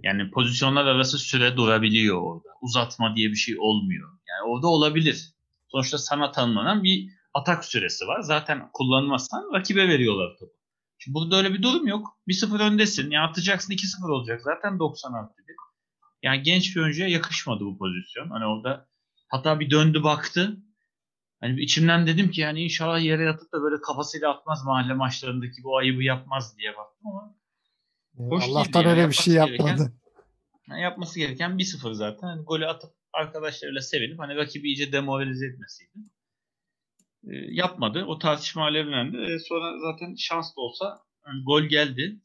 [0.04, 2.50] Yani pozisyonlar arası süre durabiliyor orada.
[2.62, 4.10] Uzatma diye bir şey olmuyor.
[4.10, 5.34] Yani orada olabilir.
[5.68, 8.22] Sonuçta sana tanımlanan bir atak süresi var.
[8.22, 10.54] Zaten kullanmazsan rakibe veriyorlar topu.
[10.98, 12.18] Şimdi burada öyle bir durum yok.
[12.28, 13.12] 1-0 öndesin.
[13.12, 14.42] Ya atacaksın 2-0 olacak.
[14.42, 15.56] Zaten 90 artı 1.
[16.24, 18.30] Yani genç bir oyuncuya yakışmadı bu pozisyon.
[18.30, 18.88] Hani orada
[19.28, 20.58] hatta bir döndü baktı.
[21.42, 25.78] Hani içimden dedim ki yani inşallah yere yatıp da böyle kafasıyla atmaz mahalle maçlarındaki bu
[25.78, 27.36] ayıbı yapmaz diye baktım ama
[28.20, 29.94] Hoş Allah'tan öyle bir şey yapmadı.
[30.68, 32.28] Gereken, yapması gereken 1-0 zaten.
[32.28, 35.92] Hani golü atıp arkadaşlarıyla sevinip hani rakibi iyice demoralize etmesiydi.
[37.24, 38.06] E, yapmadı.
[38.06, 39.18] O tartışma alevlendi.
[39.18, 42.20] E, sonra zaten şans da olsa yani gol geldi.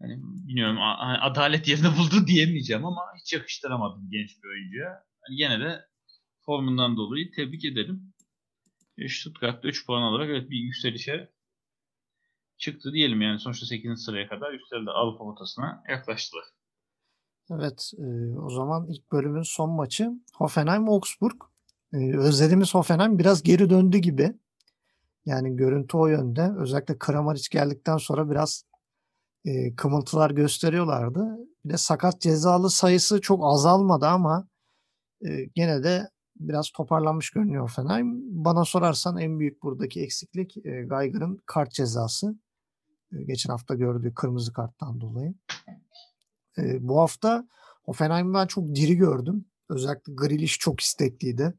[0.00, 0.78] Yani bilmiyorum
[1.20, 5.04] adalet yerini buldu diyemeyeceğim ama hiç yakıştıramadım genç bir oyuncuya.
[5.28, 5.86] Yani gene de
[6.40, 8.12] formundan dolayı tebrik edelim.
[8.98, 11.35] E, Stuttgart'ta 3 puan alarak evet bir yükselişe
[12.58, 14.04] çıktı diyelim yani sonuçta 8.
[14.04, 16.44] sıraya kadar yükseldi Avrupa potasına yaklaştılar.
[17.50, 21.36] Evet e, o zaman ilk bölümün son maçı Hoffenheim-Augsburg.
[21.92, 24.32] E, özlediğimiz Hoffenheim biraz geri döndü gibi.
[25.26, 26.52] Yani görüntü o yönde.
[26.58, 28.64] Özellikle Kramaric geldikten sonra biraz
[29.44, 31.38] e, kımıltılar gösteriyorlardı.
[31.64, 34.48] Bir de sakat cezalı sayısı çok azalmadı ama
[35.26, 38.20] e, gene de biraz toparlanmış görünüyor Hoffenheim.
[38.44, 42.34] Bana sorarsan en büyük buradaki eksiklik e, Geiger'ın kart cezası.
[43.12, 45.34] E, geçen hafta gördüğü kırmızı karttan dolayı.
[46.58, 47.48] E, bu hafta
[47.84, 49.44] Hoffenheim'i ben çok diri gördüm.
[49.68, 51.54] Özellikle Grealish çok istekliydi.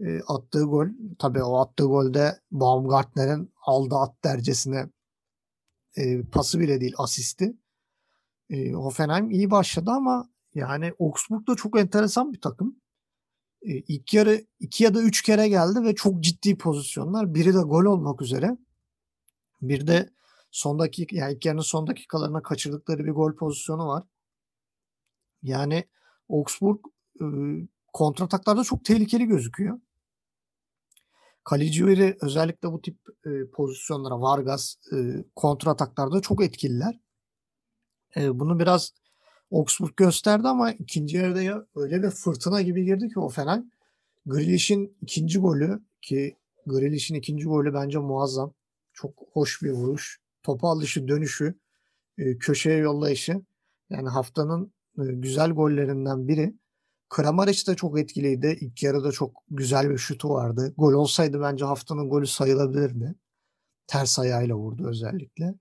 [0.00, 0.86] E, attığı gol,
[1.18, 4.86] tabii o attığı golde Baumgartner'in aldı at dercesine
[5.96, 7.56] e, pası bile değil asisti.
[8.50, 12.76] E, Hoffenheim iyi başladı ama yani Augsburg da çok enteresan bir takım.
[13.62, 17.34] E, ilk yarı iki ya da üç kere geldi ve çok ciddi pozisyonlar.
[17.34, 18.56] Biri de gol olmak üzere.
[19.62, 20.10] Bir de
[20.56, 24.04] son dakika yani ilk yarının son dakikalarına kaçırdıkları bir gol pozisyonu var.
[25.42, 25.84] Yani
[26.28, 26.78] Augsburg
[27.20, 27.24] e,
[27.92, 29.80] kontrataklarda çok tehlikeli gözüküyor.
[31.50, 37.00] Caligiuri özellikle bu tip e, pozisyonlara Vargas e, kontrataklarda çok etkililer.
[38.16, 38.92] E, bunu biraz
[39.52, 43.62] Augsburg gösterdi ama ikinci yarıda ya öyle bir fırtına gibi girdi ki o Fener.
[44.26, 48.52] Grealish'in ikinci golü ki Grealish'in ikinci golü bence muazzam.
[48.92, 50.25] Çok hoş bir vuruş.
[50.46, 51.54] Topa alışı, dönüşü,
[52.18, 53.42] e, köşeye yollayışı.
[53.90, 56.54] Yani haftanın e, güzel gollerinden biri.
[57.08, 58.58] Kramaric de çok etkiliydi.
[58.60, 60.74] İlk yarıda çok güzel bir şutu vardı.
[60.76, 63.14] Gol olsaydı bence haftanın golü sayılabilirdi.
[63.86, 65.54] Ters ayağıyla vurdu özellikle.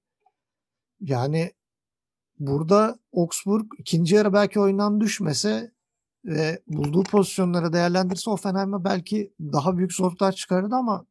[1.00, 1.52] Yani
[2.40, 5.72] burada Augsburg ikinci yarı belki oyundan düşmese
[6.26, 11.06] ve bulduğu pozisyonları değerlendirse Hoffenheim'e belki daha büyük zorluklar çıkarırdı ama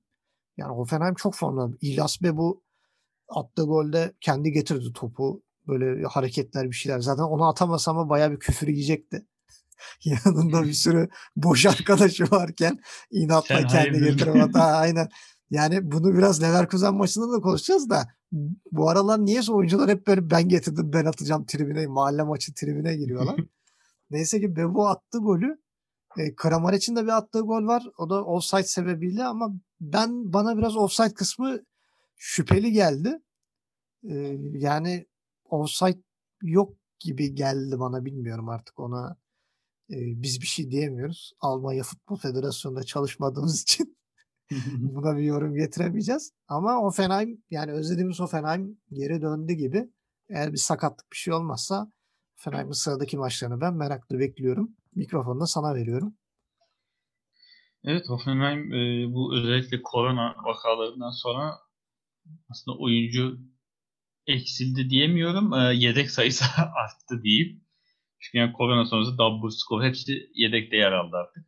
[0.57, 1.77] yani Hoffenheim çok formda.
[1.81, 2.64] İlyas bu
[3.29, 5.43] attığı golde kendi getirdi topu.
[5.69, 7.01] Böyle hareketler bir şeyler.
[7.01, 9.27] Zaten onu atamasa ama bayağı bir küfür yiyecekti.
[10.05, 12.79] Yanında bir sürü boş arkadaşı varken
[13.11, 14.57] inatla Sen kendi getirip.
[14.57, 15.09] Aynen.
[15.51, 18.09] Yani bunu biraz Leverkusen maçında da konuşacağız da
[18.73, 23.37] bu aralar niye oyuncular hep böyle ben getirdim ben atacağım tribüne mahalle maçı tribüne giriyorlar.
[24.11, 25.59] Neyse ki Bebo attı golü.
[26.19, 27.83] E, Kramaric'in de bir attığı gol var.
[27.99, 31.59] O da offside sebebiyle ama ben bana biraz offside kısmı
[32.25, 33.23] şüpheli geldi.
[34.09, 34.15] E,
[34.53, 35.07] yani
[35.45, 36.03] offside
[36.43, 39.17] yok gibi geldi bana bilmiyorum artık ona
[39.91, 41.33] e, biz bir şey diyemiyoruz.
[41.41, 43.99] Almanya Futbol Federasyonu'nda çalışmadığımız için
[44.79, 46.33] buna bir yorum getiremeyeceğiz.
[46.49, 49.91] Ama Offenheim yani özlediğimiz Offenheim geri döndü gibi.
[50.29, 51.93] Eğer bir sakatlık bir şey olmazsa
[52.39, 54.77] Offenheim'in sıradaki maçlarını ben meraklı bekliyorum.
[54.95, 56.15] Mikrofonu da sana veriyorum.
[57.85, 61.65] Evet Hoffenheim e, bu özellikle korona vakalarından sonra
[62.51, 63.39] aslında oyuncu
[64.27, 65.53] eksildi diyemiyorum.
[65.53, 67.65] E, yedek sayısı arttı diyeyim.
[68.21, 71.47] Çünkü yani korona sonrası Dabur, Skov hepsi yedekte yer aldı artık.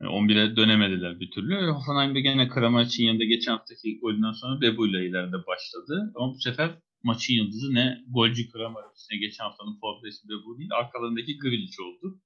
[0.00, 1.66] Yani 11'e dönemediler bir türlü.
[1.70, 6.12] Hoffenheim'de gene Kramaric'in yanında geçen haftaki golünden sonra Bebu ile ileride başladı.
[6.14, 6.70] Ama bu sefer
[7.02, 10.70] maçın yıldızı ne golcü Kramaric ne geçen haftanın forvet ismi Bebu değil.
[10.72, 12.20] Arkalarındaki Grilic oldu.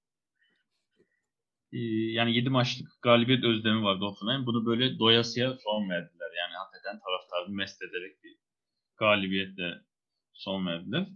[1.72, 1.79] Ee,
[2.18, 4.46] yani 7 maçlık galibiyet özlemi vardı Hoffenheim.
[4.46, 6.31] Bunu böyle doyasıya son verdiler.
[6.38, 6.52] Yani
[6.87, 8.37] hakikaten taraftarını mest ederek bir
[8.96, 9.85] galibiyetle
[10.33, 11.09] son verdiler.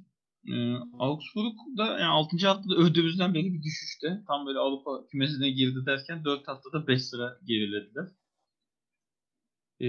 [0.48, 0.54] E,
[0.98, 2.46] Augsburg da yani 6.
[2.46, 4.24] haftada övdüğümüzden beri bir düşüşte.
[4.26, 8.08] Tam böyle Avrupa kümesine girdi derken 4 haftada 5 sıra gerilediler.
[9.80, 9.86] E,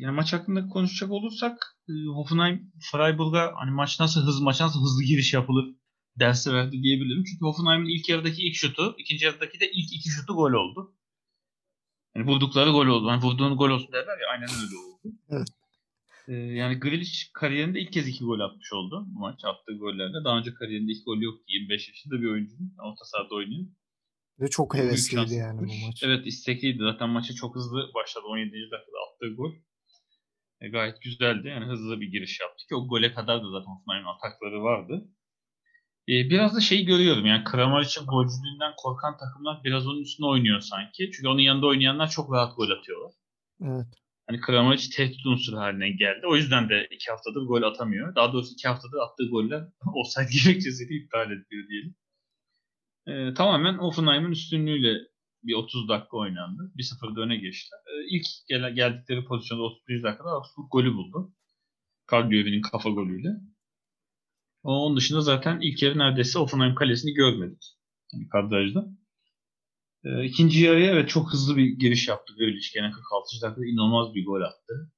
[0.00, 5.04] yani maç hakkında konuşacak olursak e, Hoffenheim Freiburg'a hani maç nasıl hızlı maç nasıl hızlı
[5.04, 5.74] giriş yapılır
[6.16, 7.24] dersi verdi diyebilirim.
[7.24, 10.94] Çünkü Hoffenheim'in ilk yarıdaki ilk şutu, ikinci yarıdaki de ilk iki şutu gol oldu.
[12.16, 13.08] Yani vurdukları gol oldu.
[13.08, 15.16] Yani vurduğun gol olsun derler ya aynen öyle oldu.
[15.30, 15.48] Evet.
[16.28, 20.24] Ee, yani Grealish kariyerinde ilk kez iki gol atmış oldu bu maç attığı gollerde.
[20.24, 21.44] Daha önce kariyerinde ilk gol yoktu.
[21.48, 22.54] 25 yaşında bir oyuncu.
[22.78, 23.66] Orta sahada oynuyor.
[24.40, 26.02] Ve çok hevesliydi yani bu maç.
[26.02, 26.78] Evet istekliydi.
[26.82, 28.24] Zaten maça çok hızlı başladı.
[28.26, 28.52] 17.
[28.52, 29.52] dakikada attığı gol.
[30.60, 31.48] E, gayet güzeldi.
[31.48, 35.08] Yani hızlı bir giriş yaptı ki o gole kadar da zaten Hoffenheim'in atakları vardı.
[36.08, 41.10] E, biraz da şeyi görüyorum yani Kramaric'in golcülüğünden korkan takımlar biraz onun üstüne oynuyor sanki.
[41.12, 43.12] Çünkü onun yanında oynayanlar çok rahat gol atıyorlar.
[43.62, 43.86] Evet.
[44.26, 46.26] Hani Kramaric tehdit unsuru haline geldi.
[46.26, 48.14] O yüzden de iki haftadır gol atamıyor.
[48.14, 49.64] Daha doğrusu iki haftadır attığı goller
[49.94, 51.94] offside gerekçesiyle iptal ediliyor diyelim.
[53.06, 54.98] Ee, tamamen Hoffenheim'in üstünlüğüyle
[55.42, 56.72] bir 30 dakika oynandı.
[56.76, 57.80] 1-0'da öne geçtiler.
[57.86, 61.32] Ee, ilk gel- geldikleri pozisyonda 31 dakikada Augsburg golü buldu.
[62.10, 63.28] Cagliari'nin kafa golüyle.
[64.66, 67.76] Onun dışında zaten ilk yarı neredeyse Hoffenheim kalesini görmedik.
[68.12, 68.86] Yani kadrajda.
[70.04, 72.72] Ee, ikinci yarıya evet çok hızlı bir giriş yaptı Grealish.
[72.72, 73.42] Gene 46.
[73.42, 74.92] dakikada inanılmaz bir gol attı.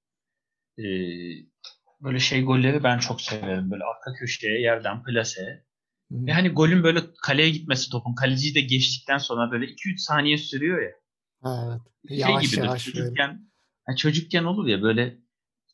[0.79, 0.85] Ee,
[2.01, 3.71] böyle şey golleri ben çok severim.
[3.71, 5.65] Böyle arka köşeye yerden plase.
[6.11, 6.27] Hı.
[6.27, 8.15] Ve hani golün böyle kaleye gitmesi topun.
[8.15, 10.93] Kaleciyi de geçtikten sonra böyle 2-3 saniye sürüyor ya.
[11.43, 11.81] Ha, evet.
[12.09, 12.63] Şey Yavaş gibidir.
[12.63, 12.99] yavaş böyle.
[12.99, 13.51] çocukken,
[13.87, 15.19] ha, çocukken olur ya böyle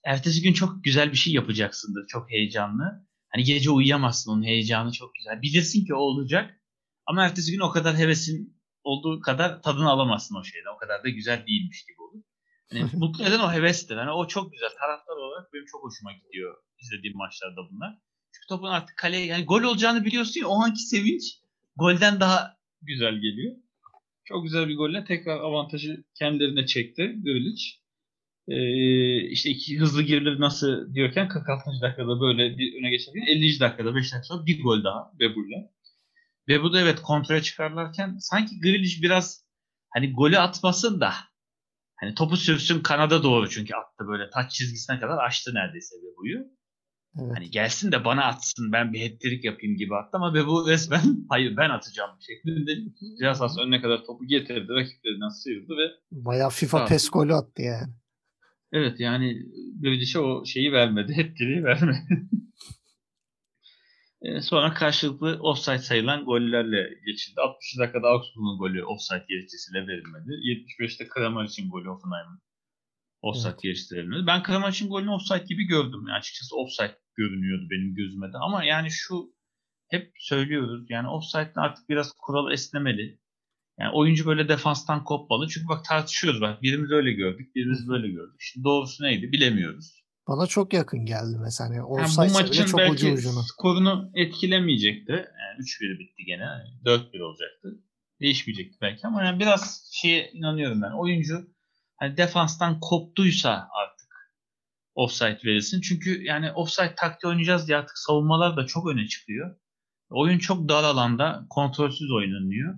[0.05, 2.07] ertesi gün çok güzel bir şey yapacaksındır.
[2.09, 3.07] Çok heyecanlı.
[3.35, 5.43] Hani gece uyuyamazsın onun heyecanı çok güzel.
[5.43, 6.61] Bilirsin ki o olacak.
[7.07, 10.77] Ama ertesi gün o kadar hevesin olduğu kadar tadını alamazsın o şeyden.
[10.77, 12.23] O kadar da güzel değilmiş gibi olur.
[12.71, 13.97] Hani mutlu eden o hevestir.
[13.97, 14.69] Hani o çok güzel.
[14.81, 17.99] Taraftar olarak benim çok hoşuma gidiyor izlediğim maçlarda bunlar.
[18.33, 21.39] Çünkü topun artık kaleye yani gol olacağını biliyorsun ya o anki sevinç
[21.77, 23.57] golden daha güzel geliyor.
[24.25, 27.84] Çok güzel bir golle tekrar avantajı kendilerine çekti Grilic.
[28.49, 31.71] Ee, işte iki hızlı girilir nasıl diyorken 46.
[31.83, 33.61] dakikada böyle bir öne geçerken 50.
[33.61, 35.59] dakikada 5 dakika sonra bir gol daha Bebu'yla.
[36.49, 39.45] Bebu da evet kontraya çıkarlarken sanki Grilic biraz
[39.89, 41.13] hani golü atmasın da
[41.97, 46.39] hani topu sürsün kanada doğru çünkü attı böyle taç çizgisine kadar açtı neredeyse Bebu'yu.
[47.21, 47.33] Evet.
[47.37, 51.57] Hani gelsin de bana atsın ben bir hat-trick yapayım gibi attı ama Bebu resmen hayır
[51.57, 52.71] ben atacağım şeklinde
[53.21, 56.87] ceza sahası önüne kadar topu getirdi rakiplerinden sıyırdı ve Bayağı FIFA.
[56.87, 57.93] PES golü attı yani.
[58.73, 59.43] Evet yani
[59.83, 61.13] Grealish'e o şeyi vermedi.
[61.17, 62.29] Hat-trick'i vermedi.
[64.23, 67.41] E, Sonra karşılıklı offside sayılan gollerle geçildi.
[67.41, 70.31] 60 dakikada Augsburg'un golü offside gerekçesiyle verilmedi.
[70.31, 72.41] 75'te Kramaric'in golü Hoffenheim'in
[73.23, 73.63] offside Evet.
[73.63, 74.27] gerekçesiyle verilmedi.
[74.27, 76.01] Ben Kramaric'in golünü offside gibi gördüm.
[76.09, 78.37] Yani açıkçası offside görünüyordu benim gözüme de.
[78.39, 79.35] Ama yani şu
[79.91, 80.87] hep söylüyoruz.
[80.89, 83.19] Yani offside'ın artık biraz kural esnemeli.
[83.81, 85.49] Yani oyuncu böyle defanstan kopmalı.
[85.49, 86.63] Çünkü bak tartışıyoruz bak.
[86.63, 88.37] Birimiz öyle gördük, birimiz böyle gördük.
[88.39, 90.05] Şimdi doğrusu neydi bilemiyoruz.
[90.29, 91.75] Bana çok yakın geldi mesela.
[91.75, 93.43] Yani bu maçın çok ucu belki ucuna.
[93.43, 95.13] skorunu etkilemeyecekti.
[95.13, 96.43] Yani 3-1 bitti gene.
[96.43, 97.81] Yani 4-1 olacaktı.
[98.21, 100.91] Değişmeyecekti belki ama yani biraz şeye inanıyorum ben.
[100.91, 101.55] Oyuncu
[101.97, 104.09] hani defanstan koptuysa artık
[104.95, 105.81] offside verilsin.
[105.81, 109.57] Çünkü yani offside taktiği oynayacağız diye artık savunmalar da çok öne çıkıyor.
[110.11, 112.75] Oyun çok dar alanda kontrolsüz oynanıyor.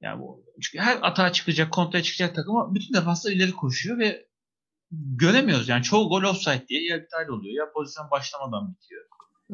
[0.00, 4.26] Yani bu, çünkü her atağa çıkacak, kontraya çıkacak takım ama bütün defanslar ileri koşuyor ve
[4.90, 5.68] göremiyoruz.
[5.68, 9.04] Yani çoğu gol offside diye ya iptal oluyor ya pozisyon başlamadan bitiyor.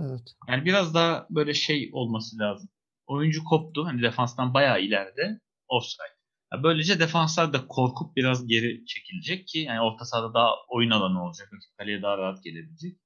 [0.00, 0.34] Evet.
[0.48, 2.68] Yani biraz daha böyle şey olması lazım.
[3.06, 3.86] Oyuncu koptu.
[3.86, 5.40] Hani defanstan bayağı ileride.
[5.68, 6.16] Offside.
[6.52, 11.24] Ya böylece defanslar da korkup biraz geri çekilecek ki yani orta sahada daha oyun alanı
[11.24, 11.48] olacak.
[11.78, 12.98] Kaleye daha rahat gelebilecek.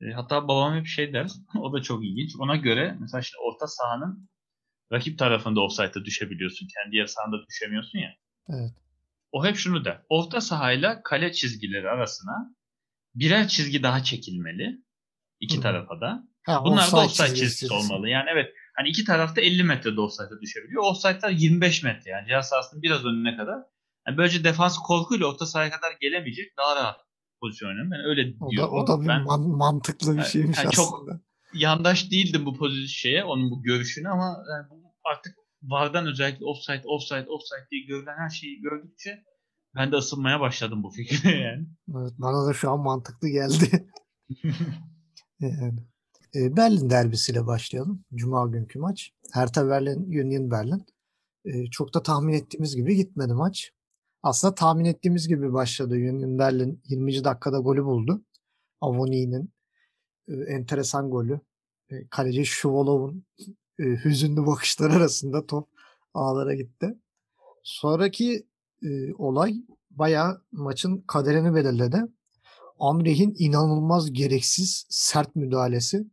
[0.00, 1.30] E, hatta babam hep şey der.
[1.60, 2.30] o da çok ilginç.
[2.38, 4.28] Ona göre mesela şimdi orta sahanın
[4.92, 6.68] rakip tarafında offside'a düşebiliyorsun.
[6.82, 8.10] Kendi yarı sahanda düşemiyorsun ya.
[8.48, 8.70] Evet.
[9.32, 10.02] O hep şunu der.
[10.08, 12.54] Orta sahayla kale çizgileri arasına
[13.14, 14.78] birer çizgi daha çekilmeli.
[15.40, 15.60] iki Hı.
[15.60, 16.28] tarafa da.
[16.42, 18.08] Ha, Bunlar da offside çizgisi çizgisi olmalı.
[18.08, 20.82] Yani evet hani iki tarafta 50 metrede offside'a düşebiliyor.
[20.82, 23.58] Offside'lar 25 metre yani ceza sahasının biraz önüne kadar.
[24.06, 26.56] Yani böylece defans korkuyla orta sahaya kadar gelemeyecek.
[26.58, 27.00] Daha rahat
[27.40, 27.96] pozisyon oynanıyor.
[27.96, 30.70] Yani öyle O diyor da, o da bir Ben man- mantıklı bir Yani- şeymiş yani
[30.70, 31.20] çok- aslında.
[31.54, 36.82] yandaş değildim bu pozisyon şeye, onun bu görüşüne ama yani bu artık VAR'dan özellikle offside,
[36.84, 39.24] offside, offside diye görülen her şeyi gördükçe
[39.74, 41.66] ben de ısınmaya başladım bu fikre yani.
[41.96, 43.88] Evet, bana da şu an mantıklı geldi.
[46.34, 48.04] E, Berlin derbisiyle başlayalım.
[48.14, 49.12] Cuma günkü maç.
[49.32, 50.86] Hertha Berlin, Union Berlin.
[51.44, 53.72] E, çok da tahmin ettiğimiz gibi gitmedi maç.
[54.22, 55.94] Aslında tahmin ettiğimiz gibi başladı.
[55.94, 57.24] Union Berlin 20.
[57.24, 58.24] dakikada golü buldu.
[58.80, 59.52] Avoni'nin
[60.28, 61.40] e, enteresan golü.
[61.90, 63.24] E, kaleci Şuvalov'un
[63.80, 65.68] e, hüzünlü bakışları arasında top
[66.14, 66.98] ağlara gitti.
[67.62, 68.46] Sonraki
[68.82, 69.54] e, olay
[69.90, 72.02] bayağı maçın kaderini belirledi.
[72.78, 76.06] Amreh'in inanılmaz gereksiz sert müdahalesi.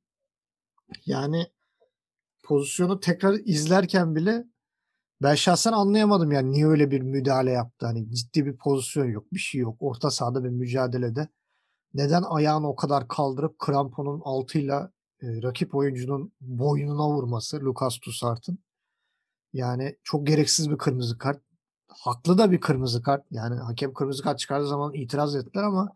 [1.05, 1.47] Yani
[2.43, 4.45] pozisyonu tekrar izlerken bile
[5.21, 7.85] ben şahsen anlayamadım yani niye öyle bir müdahale yaptı.
[7.85, 9.77] Hani ciddi bir pozisyon yok, bir şey yok.
[9.79, 11.27] Orta sahada bir mücadelede
[11.93, 14.91] neden ayağını o kadar kaldırıp kramponun altıyla
[15.21, 18.59] e, rakip oyuncunun boynuna vurması Lucas Toussaint'ın
[19.53, 21.41] Yani çok gereksiz bir kırmızı kart.
[21.87, 23.25] Haklı da bir kırmızı kart.
[23.31, 25.93] Yani hakem kırmızı kart çıkardığı zaman itiraz ettiler ama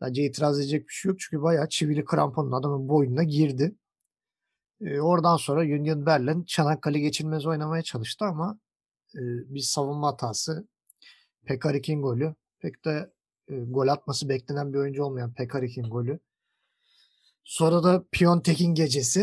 [0.00, 1.20] bence itiraz edecek bir şey yok.
[1.20, 3.76] Çünkü bayağı çivili kramponun adamın boynuna girdi.
[4.80, 8.58] E, oradan sonra Union Berlin Çanakkale geçilmez oynamaya çalıştı ama
[9.14, 9.20] e,
[9.54, 10.68] bir savunma hatası.
[11.44, 12.34] Pekarik'in golü.
[12.60, 13.12] Pek de
[13.48, 16.20] e, gol atması beklenen bir oyuncu olmayan Pekarik'in golü.
[17.46, 19.20] Sonra da Piontek'in gecesi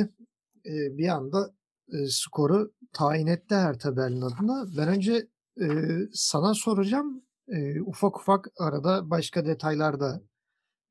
[0.65, 1.53] e, bir anda
[1.93, 4.65] e, skoru tayin etti Hertha Berlin adına.
[4.78, 5.28] Ben önce
[5.61, 5.67] e,
[6.13, 7.24] sana soracağım.
[7.47, 10.21] E, ufak ufak arada başka detaylar da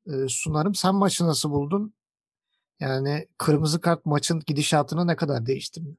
[0.07, 0.75] e, sunarım.
[0.75, 1.93] Sen maçı nasıl buldun?
[2.79, 5.97] Yani kırmızı kart maçın gidişatını ne kadar değiştirdi?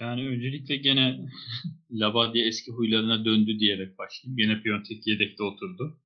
[0.00, 1.26] Yani öncelikle gene
[1.90, 4.36] Labadia eski huylarına döndü diyerek başlayayım.
[4.36, 6.01] Gene Piontek yedekte oturdu.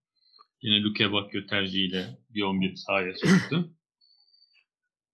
[0.67, 3.73] Yine Luke Bakio tercihiyle bir 11 sahaya soktu.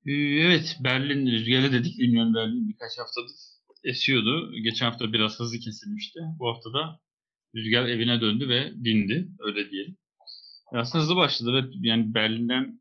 [0.07, 1.99] Ee, evet Berlin rüzgarı dedik.
[1.99, 3.37] Union Berlin birkaç haftadır
[3.85, 4.53] esiyordu.
[4.63, 6.21] Geçen hafta biraz hızlı kesilmişti.
[6.39, 7.01] Bu hafta da
[7.55, 9.29] rüzgar evine döndü ve dindi.
[9.39, 9.97] Öyle diyelim.
[10.73, 12.81] Aslında hızlı başladı ve yani Berlin'den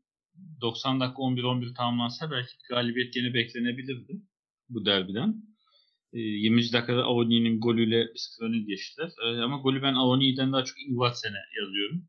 [0.60, 4.12] 90 dakika 11-11 tamamlansa belki galibiyet yine beklenebilirdi
[4.68, 5.42] bu derbiden.
[6.12, 6.60] 20.
[6.60, 9.10] Ee, dakikada Avoni'nin golüyle 1-0 öne geçtiler.
[9.24, 12.08] Ee, ama golü ben Avoni'den daha çok Ingvarsen'e yazıyorum.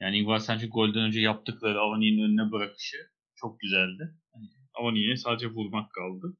[0.00, 2.96] Yani Ingvarsen çünkü golden önce yaptıkları Avoni'nin önüne bırakışı
[3.36, 4.14] çok güzeldi.
[4.34, 6.36] Yani Avoni'ye sadece vurmak kaldı.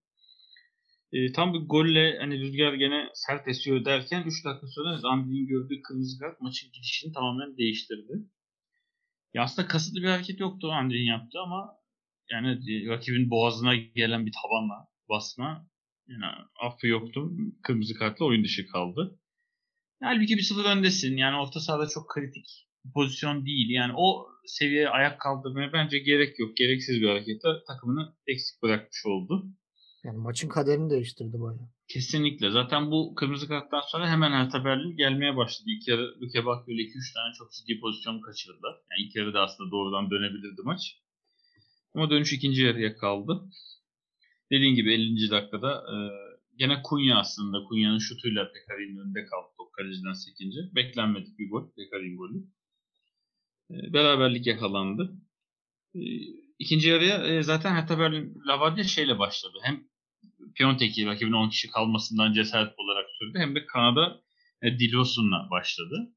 [1.13, 5.83] E, tam bir golle hani rüzgar gene sert esiyor derken 3 dakika sonra Andri'nin gördüğü
[5.83, 8.13] kırmızı kart maçın gidişini tamamen değiştirdi.
[9.35, 11.77] Ya aslında kasıtlı bir hareket yoktu Andri'nin yaptı ama
[12.31, 15.69] yani rakibin boğazına gelen bir tabanla basma
[16.07, 16.25] yani
[16.61, 17.33] affı yoktu.
[17.63, 19.21] Kırmızı kartla oyun dışı kaldı.
[20.03, 21.17] Halbuki bir sıfır öndesin.
[21.17, 23.71] Yani orta sahada çok kritik pozisyon değil.
[23.71, 26.57] Yani o seviyeye ayak kaldırmaya bence gerek yok.
[26.57, 29.47] Gereksiz bir hareketle takımını eksik bırakmış oldu.
[30.05, 31.69] Yani maçın kaderini değiştirdi bayağı.
[31.89, 32.51] Kesinlikle.
[32.51, 35.69] Zaten bu kırmızı karttan sonra hemen Hertha Berlin gelmeye başladı.
[35.71, 38.67] İlk yarı Luke Bakio ile 2-3 tane çok ciddi pozisyon kaçırdı.
[38.67, 40.81] Yani ilk yarı da aslında doğrudan dönebilirdi maç.
[41.95, 43.51] Ama dönüş ikinci yarıya kaldı.
[44.51, 45.31] Dediğin gibi 50.
[45.31, 45.97] dakikada e,
[46.57, 47.65] gene Kunya aslında.
[47.65, 50.61] Kunya'nın şutuyla Pekarin'in önünde kaldı top kaleciden sekince.
[50.75, 51.71] Beklenmedik bir gol.
[51.77, 52.45] Pekarin golü.
[53.71, 55.13] E, beraberlik yakalandı.
[55.95, 56.01] E,
[56.59, 59.59] ikinci yarıya e, zaten Hertha Berlin Lavadia şeyle başladı.
[59.63, 59.85] Hem
[60.55, 63.39] Piontek'i rakibin 10 kişi kalmasından cesaret olarak sürdü.
[63.39, 64.21] Hem de Kanada
[64.63, 66.15] Dilosun'la başladı.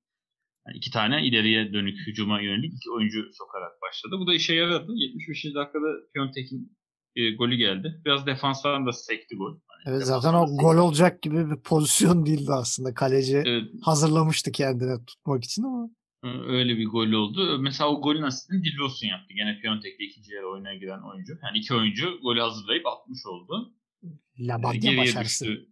[0.67, 4.15] Yani iki tane ileriye dönük hücuma yönelik iki oyuncu sokarak başladı.
[4.19, 4.91] Bu da işe yaradı.
[4.95, 5.45] 75.
[5.45, 6.77] dakikada Piontek'in
[7.15, 8.01] e, golü geldi.
[8.05, 9.59] Biraz defansların da sekti gol.
[9.67, 10.61] Hani evet zaten o sekti.
[10.61, 12.93] gol olacak gibi bir pozisyon değildi aslında.
[12.93, 13.63] Kaleci evet.
[13.81, 15.89] hazırlamıştı kendine tutmak için ama.
[16.23, 17.59] Öyle bir gol oldu.
[17.59, 19.33] Mesela o golün aslında Dilrosun yaptı.
[19.33, 21.33] Gene Piontek'te ikinci yarı oyuna giren oyuncu.
[21.43, 23.73] Yani iki oyuncu golü hazırlayıp atmış oldu.
[24.39, 25.45] Labadya başarısı.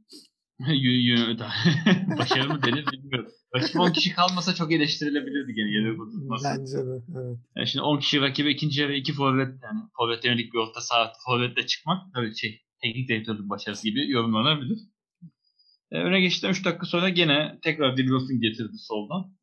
[2.17, 3.31] Başarı mı denir bilmiyorum.
[3.55, 6.45] Rakip 10 kişi kalmasa çok eleştirilebilirdi gene yere tutması.
[6.45, 7.19] Bence de.
[7.19, 7.37] Evet.
[7.55, 11.13] Yani şimdi 10 kişi rakibe ikinci yarı iki forvet yani forvet yönelik bir orta saha
[11.25, 14.79] forvetle çıkmak tabii şey teknik direktörlük başarısı gibi yorumlanabilir.
[15.91, 19.35] E, öne geçti 3 dakika sonra gene tekrar Dilrosun getirdi soldan.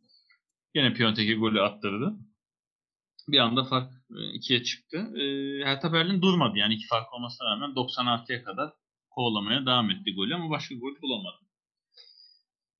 [0.75, 2.17] Gene Piontek'e golü attırdı.
[3.29, 4.97] Bir anda fark 2'ye e, çıktı.
[4.97, 5.25] E,
[5.65, 8.73] Hertha Berlin durmadı yani iki fark olmasına rağmen 90 artıya kadar
[9.11, 11.43] kovalamaya devam etti golü ama başka gol bulamadı.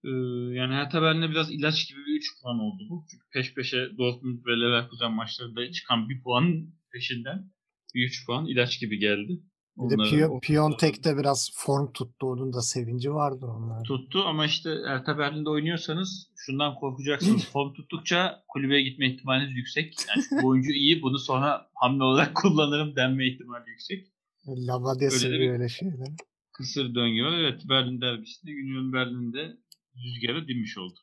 [0.05, 0.11] Ee,
[0.55, 3.05] yani Hertha Berlin'e biraz ilaç gibi bir 3 puan oldu bu.
[3.11, 7.51] Çünkü peş peşe Dortmund ve Leverkusen maçlarında çıkan bir puanın peşinden
[7.95, 9.41] bir 3 puan ilaç gibi geldi.
[9.77, 12.27] Bir de Piyo, Piontek'te biraz form tuttu.
[12.27, 13.85] Onun da sevinci vardı onlar.
[13.85, 17.45] Tuttu ama işte Hertha Berlin'de oynuyorsanız şundan korkacaksınız.
[17.53, 19.95] form tuttukça kulübeye gitme ihtimaliniz yüksek.
[20.09, 24.07] Yani bu oyuncu iyi bunu sonra hamle olarak kullanırım denme ihtimali yüksek.
[24.47, 26.09] Lavadya seviyor öyle şeyler.
[26.53, 27.39] Kısır döngü var.
[27.39, 29.57] Evet Berlin derbisinde Union Berlin'de
[29.97, 30.99] rüzgarı dinmiş oldu.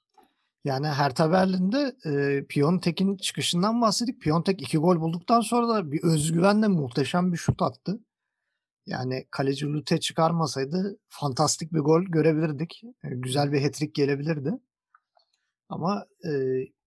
[0.63, 4.21] Yani Hertha Berlin'de e, Piontek'in çıkışından bahsettik.
[4.21, 7.99] Piontek iki gol bulduktan sonra da bir özgüvenle muhteşem bir şut attı.
[8.89, 12.81] Yani kaleci Lute çıkarmasaydı fantastik bir gol görebilirdik.
[13.03, 14.51] E, güzel bir hat-trick gelebilirdi.
[15.69, 16.31] Ama e,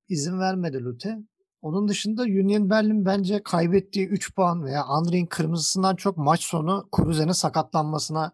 [0.09, 1.19] izin vermedi Lute.
[1.61, 7.33] Onun dışında Union Berlin bence kaybettiği 3 puan veya Andri'nin kırmızısından çok maç sonu Kruse'nin
[7.33, 8.33] sakatlanmasına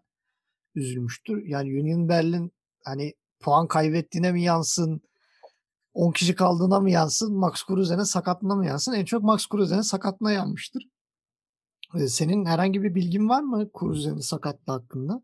[0.75, 1.43] üzülmüştür.
[1.47, 2.53] Yani Union Berlin
[2.85, 5.01] hani puan kaybettiğine mi yansın
[5.95, 10.33] 10 kişi kaldığına mı yansın Max Kruse'nin sakatlığına mı yansın en çok Max Kruse'nin sakatlığına
[10.33, 10.83] yanmıştır.
[12.07, 15.23] Senin herhangi bir bilgin var mı Kruse'nin sakatlığı hakkında?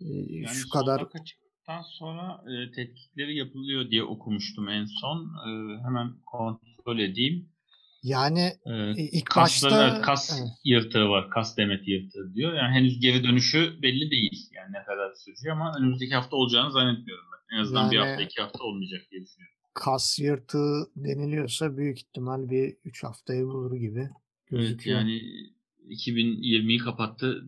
[0.00, 5.18] Yani Şu kadar çıktıktan sonra e, tetkikleri yapılıyor diye okumuştum en son.
[5.46, 7.48] E, hemen kontrol edeyim.
[8.02, 8.98] Yani Evet.
[8.98, 11.30] i- ilk Kasları, başta evet, kas evet, yırtığı var.
[11.30, 12.54] Kas demeti yırtığı diyor.
[12.54, 14.48] Yani henüz geri dönüşü belli değil.
[14.54, 17.56] Yani ne kadar sürecek ama önümüzdeki hafta olacağını zannetmiyorum ben.
[17.56, 19.56] En azından bir hafta yani iki hafta olmayacak diye düşünüyorum.
[19.74, 24.10] kas yırtığı deniliyorsa büyük ihtimal bir 3 haftayı bulur gibi Evet
[24.50, 24.98] gözüküyor.
[24.98, 25.20] yani
[25.90, 27.44] 2020'yi kapattı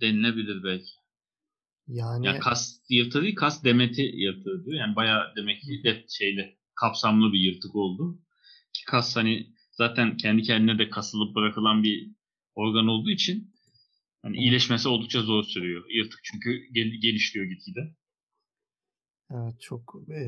[0.00, 0.90] denilebilir belki.
[1.88, 4.78] Ya Yani kas yırtığı değil, kas demeti yırtığı diyor.
[4.78, 8.18] Yani bayağı demek ki de şeyle kapsamlı bir yırtık oldu.
[8.72, 12.10] Ki kas hani zaten kendi kendine de kasılıp bırakılan bir
[12.54, 13.54] organ olduğu için
[14.22, 15.84] hani iyileşmesi oldukça zor sürüyor.
[15.90, 17.80] Yırtık çünkü gel- gelişiyor gitgide.
[19.30, 20.20] evet çok e,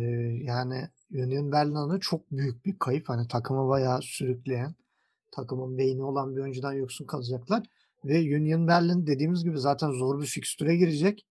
[0.44, 3.08] yani Union Berlin'e çok büyük bir kayıp.
[3.08, 4.74] Hani takımı bayağı sürükleyen,
[5.30, 7.62] takımın beyni olan bir oyuncudan yoksun kalacaklar.
[8.04, 11.26] Ve Union Berlin dediğimiz gibi zaten zor bir fikstüre girecek.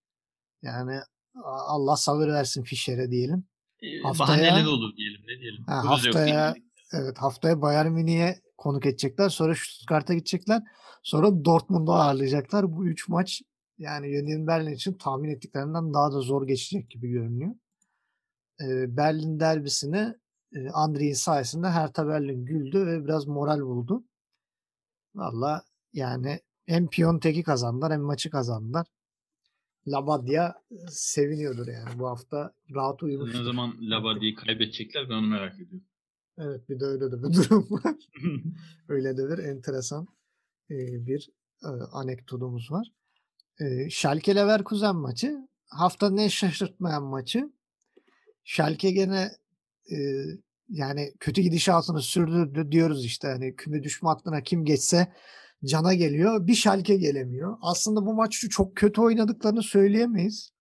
[0.61, 0.99] Yani
[1.43, 3.43] Allah sabır versin Fischer'e diyelim.
[3.81, 5.63] Ee, Haftaya bahaneleri olur diyelim ne diyelim.
[5.63, 6.63] ha, yok haftaya mi?
[6.93, 9.29] evet haftaya Bayern Münih'e konuk edecekler.
[9.29, 10.63] Sonra Stuttgart'a gidecekler.
[11.03, 12.71] Sonra Dortmund'u ağırlayacaklar.
[12.75, 13.41] Bu üç maç
[13.77, 17.51] yani Union Berlin için tahmin ettiklerinden daha da zor geçecek gibi görünüyor.
[18.61, 20.13] Ee, Berlin derbisini
[20.55, 24.03] e, Andri'nin sayesinde Hertha Berlin güldü ve biraz moral buldu.
[25.15, 28.87] Valla yani hem Piontek'i kazandılar hem maçı kazandılar.
[29.87, 30.53] Labadia
[30.89, 33.77] seviniyordur yani bu hafta rahat Ne uyumuştur zaman.
[33.81, 35.87] Labadia'yı kaybedecekler ben onu merak ediyorum.
[36.37, 37.95] Evet bir de öyle de bir durum var.
[38.87, 40.07] Öyle de bir enteresan
[40.71, 40.75] e,
[41.07, 41.29] bir
[41.63, 42.91] e, anekdotumuz var.
[43.59, 47.51] E, Schalke Leverkusen maçı haftanın en şaşırtmayan maçı.
[48.43, 49.31] Schalke gene
[50.69, 55.13] yani kötü gidişatını sürdürdü diyoruz işte hani küme düşme hattına kim geçse
[55.65, 56.47] cana geliyor.
[56.47, 57.57] Bir Schalke gelemiyor.
[57.61, 60.51] Aslında bu maçı çok kötü oynadıklarını söyleyemeyiz.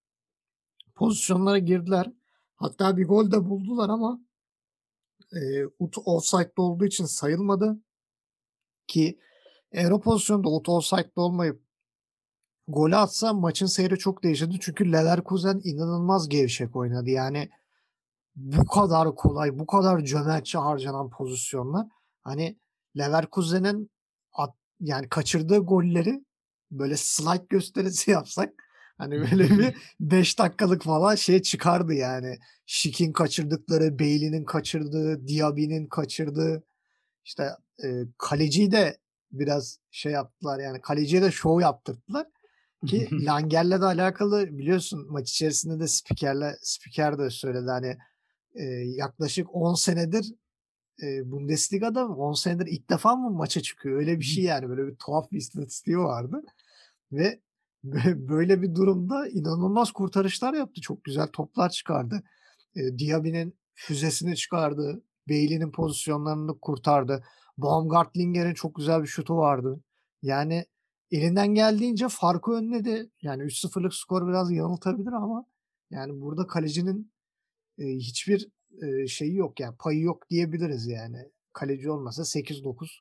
[0.94, 2.12] Pozisyonlara girdiler.
[2.56, 4.20] Hatta bir gol de buldular ama
[5.32, 7.80] e, Ut offside'da olduğu için sayılmadı
[8.86, 9.18] ki
[9.72, 11.62] eğer o pozisyonda Ut offside'da olmayıp
[12.68, 14.56] golü atsa maçın seyri çok değişirdi.
[14.60, 17.10] Çünkü Leverkusen inanılmaz gevşek oynadı.
[17.10, 17.50] Yani
[18.36, 21.86] bu kadar kolay, bu kadar cömertçe harcanan pozisyonlar.
[22.24, 22.58] Hani
[22.98, 23.90] Leverkusen'in
[24.80, 26.24] yani kaçırdığı golleri
[26.70, 28.52] böyle slide gösterisi yapsak
[28.98, 32.38] hani böyle bir 5 dakikalık falan şey çıkardı yani.
[32.66, 36.64] Şik'in kaçırdıkları, Bailey'nin kaçırdığı, Diaby'nin kaçırdığı
[37.24, 37.50] işte
[37.84, 38.98] e, kaleciyi de
[39.32, 42.26] biraz şey yaptılar yani kaleciye de şov yaptırdılar
[42.86, 47.96] ki Langer'le de alakalı biliyorsun maç içerisinde de spikerle spiker de söyledi hani
[48.56, 48.64] e,
[48.96, 50.34] yaklaşık 10 senedir
[51.02, 52.16] e, Bundesliga'da mı?
[52.16, 53.98] 10 senedir ilk defa mı maça çıkıyor?
[53.98, 56.42] Öyle bir şey yani böyle bir tuhaf bir istatistiği vardı
[57.12, 57.40] ve
[57.84, 60.80] bö- böyle bir durumda inanılmaz kurtarışlar yaptı.
[60.80, 62.22] Çok güzel toplar çıkardı.
[62.76, 67.24] E, Diaby'nin füzesini çıkardı Bailey'nin pozisyonlarını kurtardı.
[67.58, 69.80] Baumgartlinger'in çok güzel bir şutu vardı.
[70.22, 70.66] Yani
[71.10, 73.10] elinden geldiğince farkı önledi.
[73.22, 75.44] Yani 3-0'lık skor biraz yanıltabilir ama
[75.90, 77.12] yani burada kalecinin
[77.78, 78.48] e, hiçbir
[78.82, 81.30] e, şeyi yok yani payı yok diyebiliriz yani.
[81.52, 83.00] Kaleci olmasa 8-9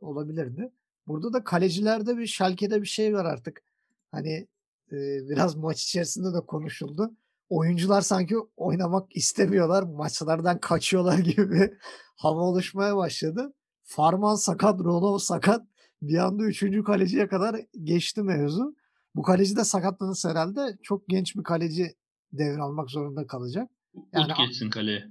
[0.00, 0.72] olabilirdi.
[1.06, 3.62] Burada da kalecilerde bir Schalke'de bir şey var artık.
[4.10, 4.48] Hani
[4.92, 4.96] e,
[5.28, 7.10] biraz maç içerisinde de konuşuldu.
[7.48, 9.82] Oyuncular sanki oynamak istemiyorlar.
[9.82, 11.70] Maçlardan kaçıyorlar gibi bir
[12.16, 13.54] hava oluşmaya başladı.
[13.82, 15.66] Farman sakat, Ronaldo sakat.
[16.02, 18.76] Bir anda üçüncü kaleciye kadar geçti mevzu.
[19.14, 21.96] Bu kaleci de sakatlanırsa herhalde çok genç bir kaleci
[22.32, 23.70] devralmak zorunda kalacak.
[24.12, 25.04] Yani Ut geçsin kaleye.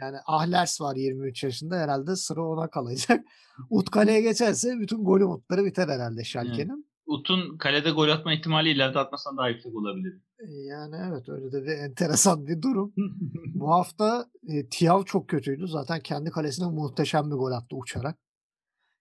[0.00, 3.24] yani Ahlers var 23 yaşında herhalde sıra ona kalacak.
[3.70, 6.24] Ut kaleye geçerse bütün gol umutları biter herhalde.
[6.24, 6.92] Schalke'nin.
[7.06, 10.12] Ut'un kalede gol atma ihtimali ileride atmasan daha yüksek olabilir.
[10.38, 12.92] E, Yani evet öyle de bir enteresan bir durum.
[13.54, 15.66] Bu hafta e, Thiaw çok kötüydü.
[15.66, 18.18] Zaten kendi kalesine muhteşem bir gol attı uçarak.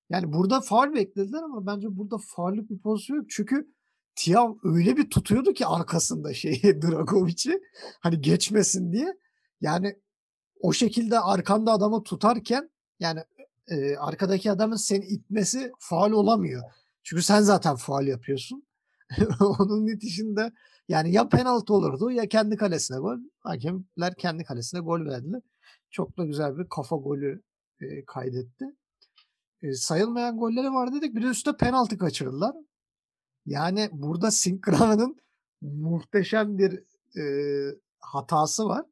[0.09, 3.25] Yani burada faul beklediler ama bence burada faullük bir pozisyon yok.
[3.29, 3.67] Çünkü
[4.15, 7.59] Thiaw öyle bir tutuyordu ki arkasında şeyi Dragovic'i
[8.01, 9.13] hani geçmesin diye.
[9.62, 9.95] Yani
[10.59, 13.24] o şekilde arkanda adamı tutarken yani
[13.68, 16.64] e, arkadaki adamın seni itmesi faul olamıyor.
[17.03, 18.64] Çünkü sen zaten faul yapıyorsun.
[19.39, 20.51] Onun itişinde
[20.88, 23.18] yani ya penaltı olurdu ya kendi kalesine gol.
[23.39, 25.41] Hakemler kendi kalesine gol verdiler.
[25.89, 27.41] Çok da güzel bir kafa golü
[27.82, 28.66] e, kaydetti.
[29.62, 31.16] E, sayılmayan golleri var dedik.
[31.16, 32.55] Bir de üstte penaltı kaçırdılar.
[33.45, 35.18] Yani burada Sinkran'ın
[35.62, 36.84] muhteşem bir
[37.20, 37.24] e,
[37.99, 38.86] hatası var.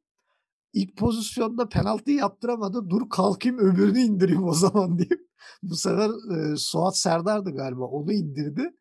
[0.72, 2.90] İlk pozisyonda penaltıyı yaptıramadı.
[2.90, 5.30] Dur kalkayım öbürünü indireyim o zaman deyip
[5.62, 6.10] bu sefer
[6.52, 7.84] e, Suat Serdar'dı galiba.
[7.84, 8.76] Onu indirdi.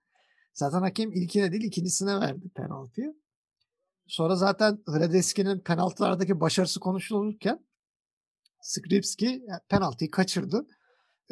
[0.53, 3.15] Zaten hakem ilkine değil ikincisine verdi penaltıyı.
[4.07, 7.65] Sonra zaten Hradeski'nin penaltılardaki başarısı konuşulurken
[8.61, 10.67] Skripski penaltıyı kaçırdı.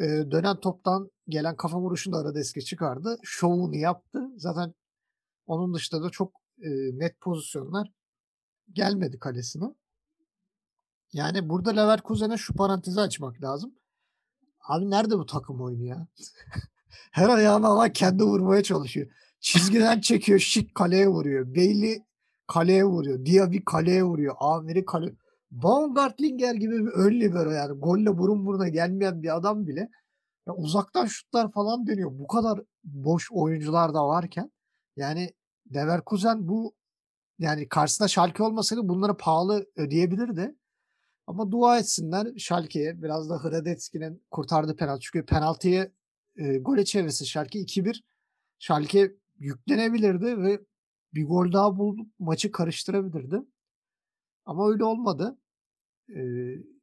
[0.00, 3.18] e, dönen toptan gelen kafa vuruşunu da Aradeske çıkardı.
[3.22, 4.22] Şovunu yaptı.
[4.36, 4.74] Zaten
[5.46, 6.32] onun dışında da çok
[6.62, 7.92] e, net pozisyonlar
[8.72, 9.64] gelmedi kalesine.
[11.12, 13.74] Yani burada Leverkusen'e şu parantezi açmak lazım.
[14.68, 16.06] Abi nerede bu takım oyunu ya?
[17.10, 19.06] Her ayağına alan kendi vurmaya çalışıyor.
[19.40, 21.54] Çizgiden çekiyor, şık kaleye vuruyor.
[21.54, 22.02] Bailey
[22.46, 23.26] kaleye vuruyor.
[23.26, 24.34] Diaby kaleye vuruyor.
[24.40, 25.14] Amiri kale.
[25.50, 27.80] Baumgartlinger gibi bir ön libero yani.
[27.80, 29.88] Golle burun buruna gelmeyen bir adam bile
[30.46, 32.10] ya uzaktan şutlar falan deniyor.
[32.12, 34.52] Bu kadar boş oyuncular da varken
[34.96, 35.34] yani
[35.74, 36.74] Leverkusen bu
[37.38, 40.54] yani karşısında Schalke olmasaydı bunları pahalı ödeyebilirdi.
[41.28, 43.02] Ama dua etsinler Schalke'ye.
[43.02, 45.00] Biraz da Hradetski'nin kurtardığı penaltı.
[45.00, 45.92] Çünkü penaltıyı
[46.36, 48.02] e, gole çevirse Schalke 2-1
[48.58, 50.60] Schalke yüklenebilirdi ve
[51.14, 53.42] bir gol daha bulup maçı karıştırabilirdi.
[54.44, 55.38] Ama öyle olmadı.
[56.16, 56.20] E,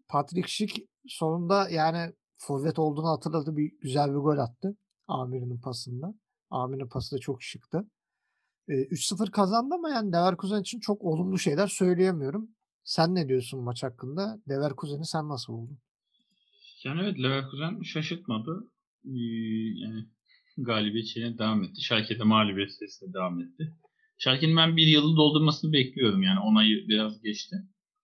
[0.07, 3.57] Patrick Schick sonunda yani forvet olduğunu hatırladı.
[3.57, 4.77] Bir güzel bir gol attı.
[5.07, 6.13] Amir'in pasında.
[6.49, 7.85] Amir'in pası da çok şıktı.
[8.67, 12.54] E, 3-0 kazandı ama yani Leverkusen için çok olumlu şeyler söyleyemiyorum.
[12.85, 14.39] Sen ne diyorsun maç hakkında?
[14.49, 15.79] Leverkusen'i sen nasıl buldun?
[16.83, 18.71] Yani evet Leverkusen şaşırtmadı.
[19.03, 20.05] Yani
[20.57, 21.81] galibiyet şeyine devam etti.
[21.81, 23.73] Schalke'de mağlubiyet serisine devam etti.
[24.17, 26.39] Schalke'nin ben bir yılı doldurmasını bekliyorum yani.
[26.39, 27.55] Onayı biraz geçti.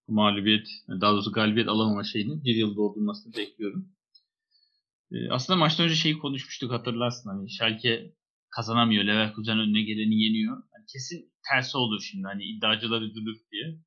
[0.07, 0.67] Mağlubiyet,
[1.01, 3.89] daha doğrusu galibiyet alamama şeyini bir yıl doldurmasını bekliyorum.
[5.29, 7.29] Aslında maçtan önce şeyi konuşmuştuk hatırlarsın.
[7.29, 8.13] Hani Schalke
[8.49, 9.03] kazanamıyor.
[9.03, 10.63] Leverkusen önüne geleni yeniyor.
[10.73, 12.27] Yani kesin tersi olur şimdi.
[12.27, 13.79] Hani iddiacılar üzülür diye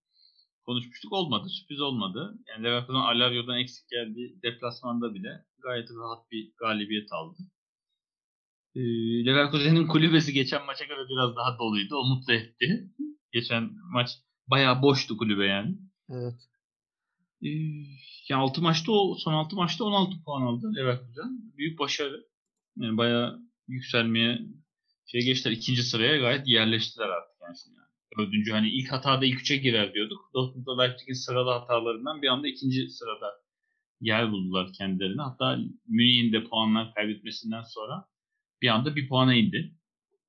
[0.65, 1.13] konuşmuştuk.
[1.13, 1.49] Olmadı.
[1.49, 2.39] Sürpriz olmadı.
[2.49, 4.39] Yani Leverkusen Alario'dan eksik geldi.
[4.43, 7.39] Deplasmanda bile gayet rahat bir galibiyet aldı.
[8.75, 8.81] Ee,
[9.27, 11.97] Leverkusen'in kulübesi geçen maça göre biraz daha doluydu.
[11.97, 12.91] O mutlu etti.
[13.33, 14.11] Geçen maç
[14.47, 15.79] bayağı boştu kulübe yani.
[16.09, 16.35] Evet.
[17.43, 17.49] Ee,
[18.29, 21.57] yani 6 maçta o son 6 maçta 16 puan aldı Leverkusen.
[21.57, 22.27] Büyük başarı.
[22.77, 24.41] Yani bayağı yükselmeye
[25.07, 25.57] şey geçtiler.
[25.57, 27.57] ikinci sıraya gayet yerleştiler artık yani.
[27.65, 27.84] Şimdi.
[28.19, 30.31] Dördüncü hani ilk hatada ilk üçe girer diyorduk.
[30.35, 33.33] Dortmund'da Leipzig'in sıralı hatalarından bir anda ikinci sırada
[34.01, 35.23] yer buldular kendilerine.
[35.23, 38.05] Hatta Münih'in de puanlar kaybetmesinden sonra
[38.63, 39.75] bir anda bir puana indi.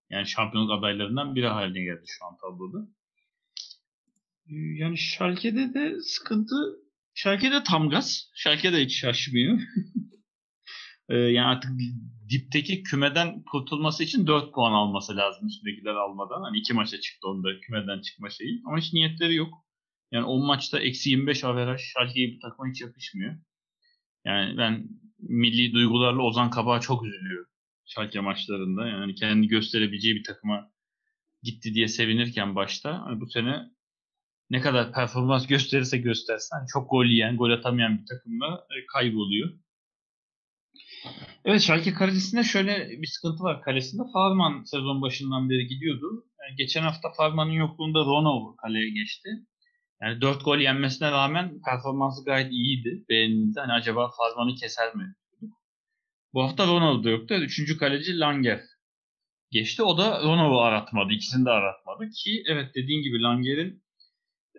[0.09, 2.87] Yani şampiyonluk adaylarından biri haline geldi şu an tabloda.
[4.79, 6.55] Yani Schalke'de de sıkıntı
[7.13, 8.31] Schalke'de tam gaz.
[8.35, 9.59] Schalke hiç şaşmıyor.
[11.09, 11.71] yani artık
[12.29, 16.41] dipteki kümeden kurtulması için 4 puan alması lazım üstündekiler almadan.
[16.41, 18.61] Hani iki maça çıktı onda kümeden çıkma şeyi.
[18.65, 19.53] Ama hiç niyetleri yok.
[20.11, 23.35] Yani 10 maçta eksi 25 averaj Schalke'ye bir takıma hiç yakışmıyor.
[24.25, 24.87] Yani ben
[25.19, 27.49] milli duygularla Ozan Kabak'a çok üzülüyorum.
[27.85, 28.87] Schalke maçlarında.
[28.87, 30.71] Yani kendi gösterebileceği bir takıma
[31.43, 33.01] gitti diye sevinirken başta.
[33.05, 33.63] Hani bu sene
[34.49, 39.59] ne kadar performans gösterirse göstersen hani çok gol yiyen, gol atamayan bir takımla kayboluyor.
[41.45, 44.03] Evet Schalke kalesinde şöyle bir sıkıntı var kalesinde.
[44.13, 46.25] Farman sezon başından beri gidiyordu.
[46.41, 49.29] Yani geçen hafta Farman'ın yokluğunda Ronov kaleye geçti.
[50.01, 53.05] Yani 4 gol yenmesine rağmen performansı gayet iyiydi.
[53.09, 53.59] Beğenildi.
[53.59, 55.15] Hani acaba Farman'ı keser mi?
[56.33, 57.35] Bu hafta Ronaldo da yoktu.
[57.35, 58.61] Üçüncü kaleci Langer
[59.51, 59.83] geçti.
[59.83, 61.13] O da Ronaldo'u aratmadı.
[61.13, 62.09] İkisini de aratmadı.
[62.09, 63.83] Ki evet dediğin gibi Langer'in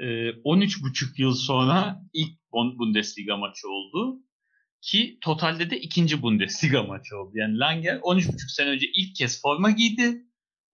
[0.00, 4.25] e, 13,5 yıl sonra ilk Bundesliga maçı oldu.
[4.80, 7.30] Ki totalde de ikinci Bundesliga maçı oldu.
[7.34, 10.22] Yani Langer 13,5 sene önce ilk kez forma giydi.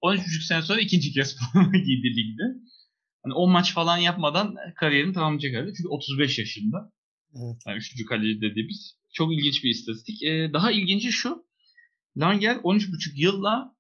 [0.03, 2.43] 13,5 sene sonra ikinci kez forma giydi ligde.
[3.27, 5.73] Yani 10 maç falan yapmadan kariyerini tamamlayacak herhalde.
[5.77, 6.93] Çünkü 35 yaşında.
[7.35, 7.63] Evet.
[7.67, 8.97] Yani üçüncü kaleci dediğimiz.
[9.13, 10.23] Çok ilginç bir istatistik.
[10.23, 11.47] Ee, daha ilginci şu.
[12.17, 13.77] Langer 13,5 yılla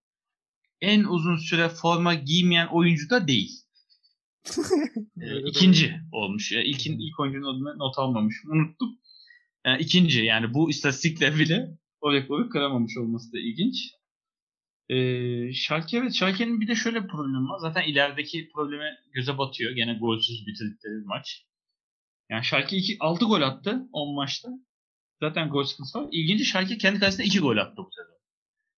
[0.80, 3.62] en uzun süre forma giymeyen oyuncu da değil.
[5.20, 6.52] ee, ikinci olmuş.
[6.52, 8.50] Yani ilkin, ilk oyuncunun adını not almamışım.
[8.50, 8.98] Unuttum.
[9.66, 13.94] Yani ikinci yani bu istatistikle bile o rekoru kıramamış olması da ilginç.
[14.88, 17.58] Ee, Schalke evet Schalke'nin bir de şöyle bir problemi var.
[17.58, 19.72] Zaten ilerideki probleme göze batıyor.
[19.72, 21.46] Gene golsüz bitirdikleri maç.
[22.30, 24.48] Yani Schalke 2, 6 gol attı 10 maçta.
[25.20, 26.08] Zaten gol sıkıntısı var.
[26.12, 28.18] İlginci Schalke kendi kalesinde 2 gol attı bu sezon.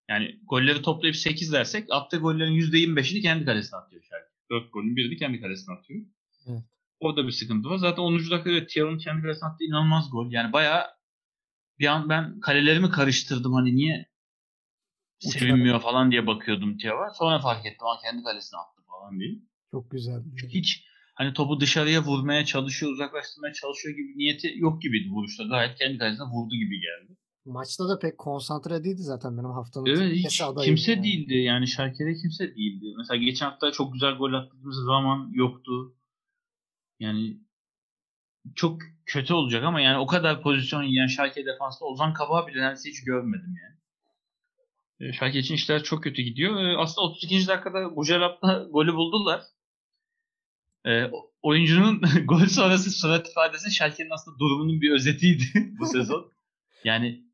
[0.09, 4.31] Yani golleri toplayıp 8 dersek attığı gollerin %25'ini kendi kalesine atıyor Schalke.
[4.51, 6.01] 4 golün birini kendi kalesine atıyor.
[6.47, 6.63] Evet.
[7.01, 7.77] Orada bir sıkıntı var.
[7.77, 8.19] Zaten 10.
[8.19, 10.31] dakikada evet, kendi kalesine attığı inanılmaz gol.
[10.31, 10.85] Yani bayağı
[11.79, 13.53] bir an ben kalelerimi karıştırdım.
[13.53, 14.09] Hani niye
[15.19, 17.11] sevinmiyor falan diye bakıyordum Thiago'ya.
[17.11, 17.87] Sonra fark ettim.
[17.87, 19.31] ama kendi kalesine attı falan diye.
[19.71, 20.23] Çok güzel.
[20.41, 20.85] Çünkü hiç
[21.15, 25.45] hani topu dışarıya vurmaya çalışıyor, uzaklaştırmaya çalışıyor gibi niyeti yok gibiydi vuruşta.
[25.45, 27.17] Gayet kendi kalesine vurdu gibi geldi.
[27.45, 29.87] Maçta da pek konsantre değildi zaten benim haftanın.
[29.87, 31.03] Evet hiç kimse yani.
[31.05, 32.95] değildi yani Şalke'de kimse değildi.
[32.99, 35.95] Mesela geçen hafta çok güzel gol attığımız zaman yoktu.
[37.05, 37.37] Yani
[38.55, 42.91] çok kötü olacak ama yani o kadar pozisyon yiyen Schalke defansta Ozan Kabak'ı bile neredeyse
[42.91, 43.75] hiç görmedim yani.
[45.01, 46.61] E, Schalke için işler çok kötü gidiyor.
[46.61, 47.47] E, aslında 32.
[47.49, 49.43] dakikada Gujarab'da golü buldular.
[50.87, 51.11] E,
[51.43, 55.45] oyuncunun gol sonrası surat ifadesi Schalke'nin aslında durumunun bir özetiydi
[55.81, 56.33] bu sezon.
[56.85, 57.25] Yani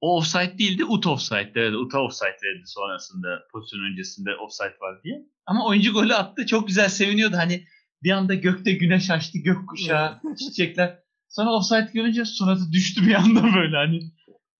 [0.00, 1.52] o offside değildi, ut offside.
[1.54, 5.26] Evet, ut offside dedi sonrasında pozisyon öncesinde offside var diye.
[5.46, 6.46] Ama oyuncu golü attı.
[6.46, 7.36] Çok güzel seviniyordu.
[7.36, 7.66] Hani
[8.02, 10.98] bir anda gökte güneş açtı, gökkuşağı, çiçekler.
[11.28, 14.00] Sonra offside görünce suratı düştü bir anda böyle hani.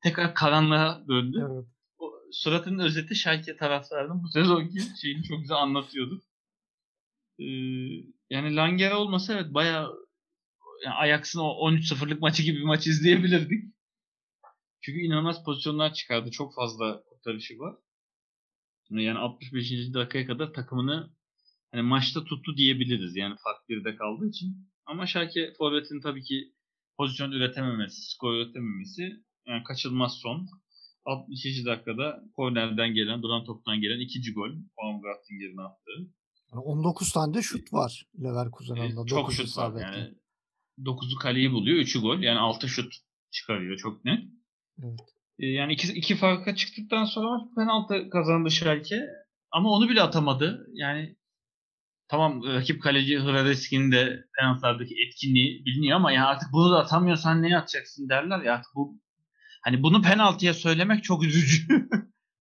[0.03, 1.49] Tekrar karanlığa döndü.
[1.51, 1.65] Evet.
[1.99, 6.23] O suratının özeti Schalke taraftarının bu sezonki şeyini çok güzel anlatıyordu.
[7.39, 7.45] Ee,
[8.31, 10.03] yani Langer olmasa evet bayağı
[10.85, 13.75] yani Ajax'ın o 13-0'lık maçı gibi bir maç izleyebilirdik.
[14.81, 16.31] Çünkü inanılmaz pozisyonlar çıkardı.
[16.31, 17.75] Çok fazla kurtarışı var.
[18.91, 19.71] Yani 65.
[19.95, 21.11] dakikaya kadar takımını
[21.73, 23.17] hani maçta tuttu diyebiliriz.
[23.17, 24.57] Yani fark birde kaldığı için.
[24.87, 26.53] Ama Schalke forvetin tabii ki
[26.97, 29.13] pozisyon üretememesi, skor üretememesi
[29.47, 30.49] yani kaçılmaz son.
[31.05, 31.65] 60.
[31.67, 34.51] dakikada kornerden gelen, duran toptan gelen ikinci gol.
[34.79, 36.13] Baumgartlinger'in attığı.
[36.53, 38.87] Yani 19 tane de şut var Leverkusen'de.
[38.87, 40.15] Ee, çok şut var yani.
[40.79, 42.19] 9'u kaleyi buluyor, 3'ü gol.
[42.19, 42.95] Yani 6 şut
[43.31, 44.25] çıkarıyor çok net.
[44.83, 45.01] Evet.
[45.39, 49.07] Ee, yani iki, iki farka çıktıktan sonra penaltı kazandı Schalke.
[49.51, 50.67] Ama onu bile atamadı.
[50.73, 51.17] Yani
[52.13, 57.59] tamam rakip kaleci Hradeski'nin de penaltılardaki etkinliği biliniyor ama ya artık bunu da atamıyorsan ne
[57.59, 59.01] atacaksın derler ya artık bu
[59.63, 61.67] hani bunu penaltıya söylemek çok üzücü.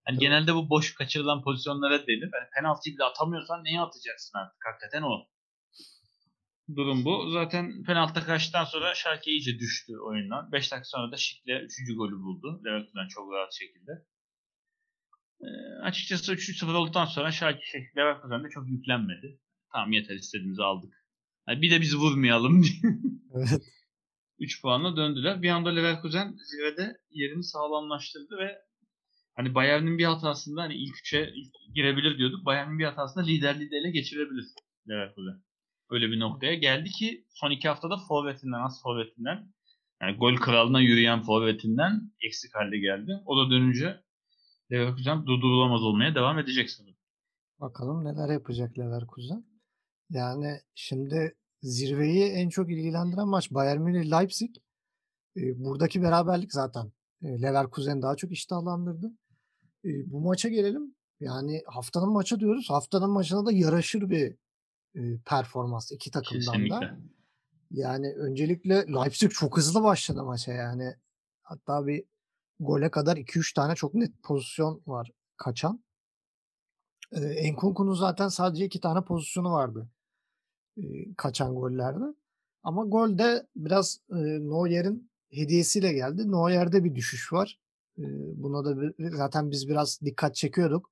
[0.06, 2.30] hani genelde bu boş kaçırılan pozisyonlara denir.
[2.34, 4.66] Yani penaltıyı bile atamıyorsan neye atacaksın artık?
[4.66, 5.28] Hakikaten o.
[6.76, 7.30] Durum bu.
[7.30, 10.52] Zaten penaltı kaçtıktan sonra Schalke iyice düştü oyundan.
[10.52, 11.98] 5 dakika sonra da Şik'le 3.
[11.98, 12.62] golü buldu.
[12.66, 13.92] Leverkusen çok rahat şekilde.
[15.42, 15.48] E,
[15.84, 19.40] açıkçası 3-0 olduktan sonra Schalke şey, Leverkusen de çok yüklenmedi.
[19.74, 20.94] Tamam yeter istediğimizi aldık.
[21.48, 22.64] Yani bir de biz vurmayalım.
[23.34, 23.62] Evet.
[24.40, 25.42] 3 puanla döndüler.
[25.42, 28.58] Bir anda Leverkusen zirvede yerini sağlamlaştırdı ve
[29.36, 31.34] hani Bayern'in bir hatasında hani ilk üçe
[31.76, 32.46] girebilir diyorduk.
[32.46, 34.46] Bayern'in bir hatasında liderliği de ele geçirebilir
[34.90, 35.44] Leverkusen.
[35.90, 39.54] Öyle bir noktaya geldi ki son iki haftada forvetinden, az forvetinden
[40.02, 43.12] yani gol kralına yürüyen forvetinden eksik halde geldi.
[43.26, 44.02] O da dönünce
[44.72, 46.96] Leverkusen durdurulamaz olmaya devam edecek sanırım.
[47.60, 49.51] Bakalım neler yapacak Leverkusen.
[50.12, 54.56] Yani şimdi zirveyi en çok ilgilendiren maç Bayern Münih Leipzig.
[55.38, 56.92] E, buradaki beraberlik zaten
[57.24, 59.12] e, Leverkusen daha çok iştahlandırdı.
[59.86, 60.96] E, bu maça gelelim.
[61.20, 62.70] Yani haftanın maçı diyoruz.
[62.70, 64.36] Haftanın maçına da yaraşır bir
[64.96, 66.76] e, performans iki takımdan Kesinlikle.
[66.76, 66.98] da.
[67.72, 70.96] Yani öncelikle Leipzig çok hızlı başladı maça yani.
[71.42, 72.04] Hatta bir
[72.60, 75.84] gole kadar 2-3 tane çok net pozisyon var kaçan.
[77.12, 79.90] Ee, Enkunku'nun zaten sadece iki tane pozisyonu vardı
[80.78, 80.84] e,
[81.18, 82.04] kaçan gollerde.
[82.64, 86.32] Ama golde biraz e, Neuer'in hediyesiyle geldi.
[86.32, 87.60] Neuer'de bir düşüş var.
[87.98, 88.04] E,
[88.44, 90.92] buna da bir- zaten biz biraz dikkat çekiyorduk.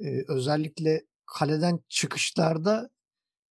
[0.00, 2.90] E, özellikle kaleden çıkışlarda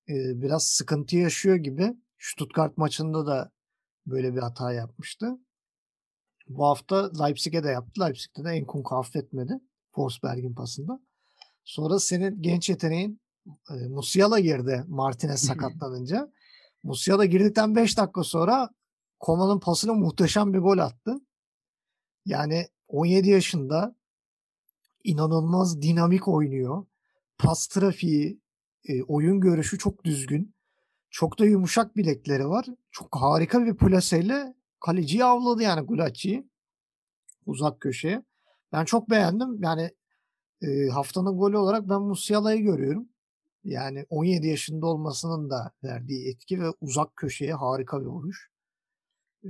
[0.10, 1.93] e, biraz sıkıntı yaşıyor gibi.
[2.18, 3.51] Stuttgart maçında da
[4.05, 5.38] böyle bir hata yapmıştı.
[6.47, 8.01] Bu hafta Leipzig'e de yaptı.
[8.01, 9.53] Leipzig'te de Enkunku affetmedi.
[9.91, 10.99] Forsberg'in pasında.
[11.64, 16.31] Sonra senin genç yeteneğin e, Musiala girdi Martinez sakatlanınca.
[16.83, 18.69] Musiala girdikten 5 dakika sonra
[19.19, 21.15] Koma'nın pasına muhteşem bir gol attı.
[22.25, 23.95] Yani 17 yaşında
[25.03, 26.85] inanılmaz dinamik oynuyor.
[27.37, 28.41] Pas trafiği,
[28.85, 30.55] e, oyun görüşü çok düzgün.
[31.09, 32.65] Çok da yumuşak bilekleri var.
[32.91, 36.49] Çok harika bir plaseyle kaleciyi avladı yani Gulacci'yi.
[37.45, 38.23] Uzak köşeye.
[38.71, 39.63] Ben çok beğendim.
[39.63, 39.91] Yani
[40.61, 43.09] e, haftanın golü olarak ben Musiala'yı görüyorum.
[43.64, 48.51] Yani 17 yaşında olmasının da verdiği etki ve uzak köşeye harika bir vuruş.
[49.43, 49.49] E,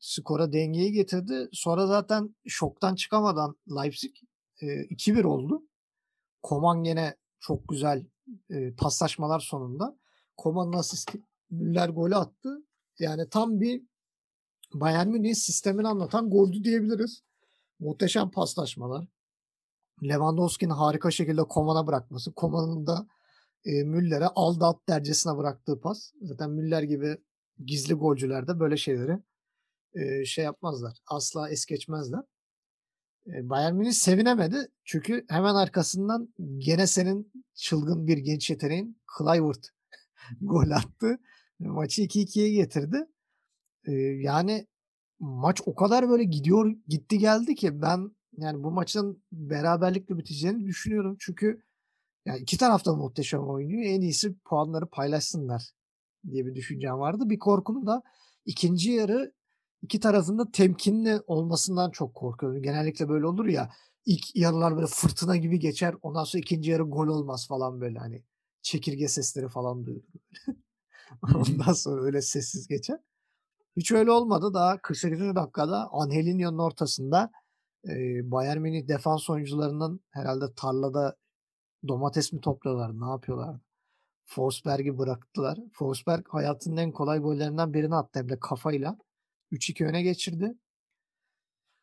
[0.00, 1.48] skora dengeyi getirdi.
[1.52, 4.14] Sonra zaten şoktan çıkamadan Leipzig
[4.62, 5.62] e, 2-1 oldu.
[6.42, 8.06] Koman gene çok güzel
[8.50, 9.98] e, paslaşmalar sonunda.
[10.36, 12.62] Koman'ın asisti Müller golü attı.
[12.98, 13.82] Yani tam bir
[14.74, 17.22] Bayern Münih sistemini anlatan goldü diyebiliriz.
[17.80, 19.06] Muhteşem paslaşmalar.
[20.02, 22.32] Lewandowski'nin harika şekilde Koman'a bırakması.
[22.32, 23.06] Koman'ın da
[23.64, 26.12] e, Müller'e aldı at dercesine bıraktığı pas.
[26.22, 27.16] Zaten Müller gibi
[27.64, 29.18] gizli golcüler de böyle şeyleri
[29.94, 30.98] e, şey yapmazlar.
[31.06, 32.22] Asla es geçmezler.
[33.26, 34.68] E, Bayern Münih sevinemedi.
[34.84, 39.68] Çünkü hemen arkasından gene senin çılgın bir genç yeteneğin Kluivert
[40.40, 41.18] gol attı.
[41.58, 43.06] Maçı 2-2'ye getirdi.
[43.86, 44.66] E, yani
[45.18, 51.16] maç o kadar böyle gidiyor gitti geldi ki ben yani bu maçın beraberlikle biteceğini düşünüyorum.
[51.20, 51.62] Çünkü
[52.28, 53.82] yani iki taraf da muhteşem oynuyor.
[53.82, 55.70] En iyisi puanları paylaşsınlar
[56.30, 57.30] diye bir düşüncem vardı.
[57.30, 58.02] Bir korkum da
[58.46, 59.32] ikinci yarı
[59.82, 62.62] iki tarafında temkinli olmasından çok korkuyorum.
[62.62, 63.70] Genellikle böyle olur ya
[64.06, 65.94] ilk yarılar böyle fırtına gibi geçer.
[66.02, 68.22] Ondan sonra ikinci yarı gol olmaz falan böyle hani
[68.62, 70.08] çekirge sesleri falan duyulur.
[71.34, 72.98] Ondan sonra öyle sessiz geçer.
[73.76, 74.54] Hiç öyle olmadı.
[74.54, 75.20] Daha 48.
[75.20, 77.30] dakikada Angelinho'nun ortasında
[77.88, 77.94] e,
[78.30, 81.16] Bayern Münih defans oyuncularının herhalde tarlada
[81.88, 83.60] domates mi topluyorlar, ne yapıyorlar?
[84.24, 85.58] Forsberg'i bıraktılar.
[85.72, 88.98] Forsberg hayatının en kolay gollerinden birini attı hem de kafayla.
[89.52, 90.54] 3-2 öne geçirdi.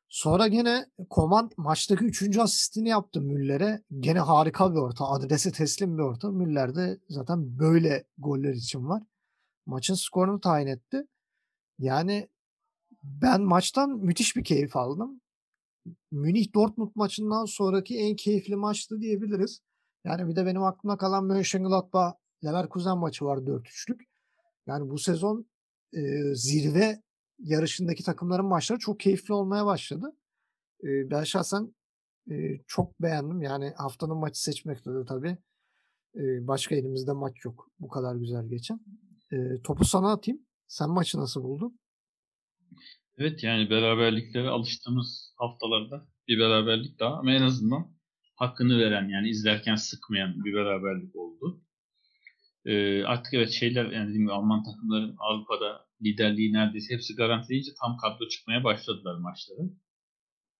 [0.09, 2.37] Sonra gene Koman maçtaki 3.
[2.37, 3.83] asistini yaptı Müller'e.
[3.99, 5.05] Gene harika bir orta.
[5.05, 6.31] Adrese teslim bir orta.
[6.31, 9.03] Müller de zaten böyle goller için var.
[9.65, 11.07] Maçın skorunu tayin etti.
[11.79, 12.29] Yani
[13.03, 15.21] ben maçtan müthiş bir keyif aldım.
[16.11, 19.61] Münih Dortmund maçından sonraki en keyifli maçtı diyebiliriz.
[20.05, 22.13] Yani bir de benim aklımda kalan Mönchengladbach
[22.45, 24.01] Leverkusen maçı var 4-3'lük.
[24.67, 25.45] Yani bu sezon
[25.93, 26.01] e,
[26.35, 27.01] zirve
[27.39, 30.15] yarışındaki takımların maçları çok keyifli olmaya başladı.
[30.83, 31.75] E, ben şahsen
[32.31, 32.33] e,
[32.67, 33.41] çok beğendim.
[33.41, 35.37] Yani haftanın maçı seçmekte de tabii.
[36.15, 37.71] E, başka elimizde maç yok.
[37.79, 38.79] Bu kadar güzel geçen.
[39.31, 40.41] E, topu sana atayım.
[40.67, 41.79] Sen maçı nasıl buldun?
[43.17, 47.94] Evet yani beraberliklere alıştığımız haftalarda bir beraberlik daha ama en azından
[48.35, 51.61] hakkını veren yani izlerken sıkmayan bir beraberlik oldu.
[52.65, 57.97] Ee, artık evet şeyler yani dediğim gibi Alman takımların Avrupa'da liderliği neredeyse hepsi garantileyince tam
[57.97, 59.69] kadro çıkmaya başladılar maçları.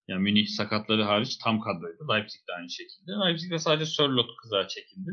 [0.08, 2.08] Yani Münih sakatları hariç tam kadroydu.
[2.14, 3.12] Leipzig de aynı şekilde.
[3.12, 5.12] Leipzig'de sadece Sörlot kıza çekildi.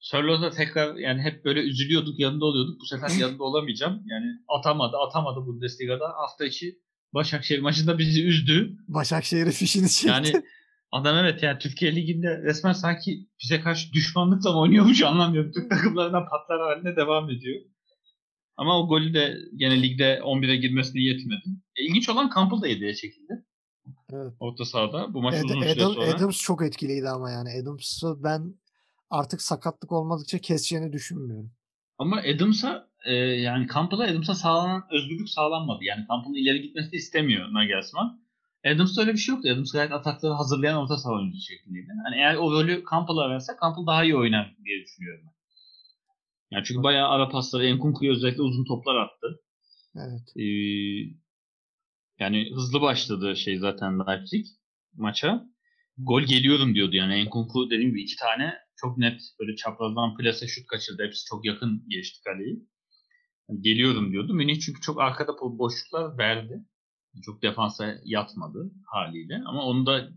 [0.00, 2.80] Sörlot'a tekrar yani hep böyle üzülüyorduk, yanında oluyorduk.
[2.80, 4.02] Bu sefer yanında olamayacağım.
[4.06, 6.08] Yani atamadı, atamadı Bundesliga'da.
[6.08, 6.78] Hafta içi
[7.14, 8.76] Başakşehir maçında bizi üzdü.
[8.88, 10.08] Başakşehir'e fişini çekti.
[10.08, 10.42] Yani
[10.96, 15.52] adam evet yani Türkiye Ligi'nde resmen sanki bize karşı düşmanlıkla oynuyormuş anlamıyorum.
[15.52, 17.60] Türk takımlarından patlar haline devam ediyor.
[18.56, 21.44] Ama o golü de gene ligde 11'e girmesine yetmedi.
[21.76, 23.44] E, ilginç olan Campbell da 7'ye çekildi.
[24.12, 24.32] Evet.
[24.40, 25.14] Orta sahada.
[25.14, 26.14] Bu maç Ad- uzun süre Adam, sonra.
[26.14, 27.48] Adams çok etkiliydi ama yani.
[27.62, 28.54] Adams'ı ben
[29.10, 31.52] artık sakatlık olmadıkça keseceğini düşünmüyorum.
[31.98, 35.84] Ama Adams'a e, yani Campbell'a Adams'a sağlanan özgürlük sağlanmadı.
[35.84, 38.25] Yani Campbell'ın ileri gitmesini istemiyor Nagelsmann.
[38.74, 39.48] Adams'ta öyle bir şey yoktu.
[39.52, 41.88] Adams gayet atakları hazırlayan orta saha oyuncusu şeklindeydi.
[42.04, 45.36] Hani eğer o rolü Campbell'a verse Campbell daha iyi oynar diye düşünüyorum ben.
[46.50, 49.40] Yani çünkü bayağı ara pasları Enkunku'ya özellikle uzun toplar attı.
[49.96, 50.36] Evet.
[50.36, 51.16] Ee,
[52.18, 54.46] yani hızlı başladı şey zaten Leipzig
[54.94, 55.46] maça.
[55.98, 60.66] Gol geliyorum diyordu yani Enkunku dediğim gibi iki tane çok net böyle çaprazdan plase şut
[60.66, 61.04] kaçırdı.
[61.04, 62.66] Hepsi çok yakın geçti kaleyi.
[63.48, 64.34] Yani geliyorum diyordu.
[64.34, 66.64] Münih çünkü çok arkada boşluklar verdi.
[67.22, 69.42] Çok defansa yatmadı haliyle.
[69.46, 70.08] Ama onu da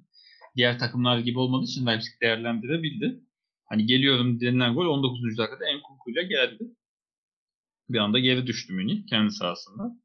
[0.55, 3.19] diğer takımlar gibi olmadığı için Leipzig değerlendirebildi.
[3.65, 5.37] Hani geliyorum denilen gol 19.
[5.37, 6.63] dakikada Enkunku ile geldi.
[7.89, 9.97] Bir anda geri düştü Münih kendi sahasında.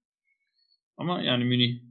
[0.96, 1.82] Ama yani Münih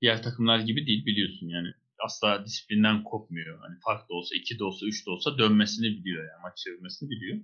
[0.00, 1.68] diğer takımlar gibi değil biliyorsun yani.
[2.04, 3.60] Asla disiplinden kopmuyor.
[3.60, 6.42] Hani fark da olsa, 2 de olsa, 3 de olsa dönmesini biliyor yani.
[6.42, 7.38] Maç çevirmesini biliyor.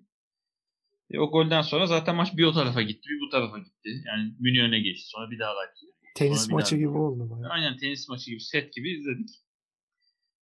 [1.11, 4.03] E, o golden sonra zaten maç bir o tarafa gitti, bir bu tarafa gitti.
[4.07, 5.09] Yani Münih öne geçti.
[5.09, 5.89] Sonra bir daha Leipzig.
[6.19, 7.51] Tenis bir maçı gibi oldu bayağı.
[7.51, 9.29] Aynen tenis maçı gibi, set gibi izledik.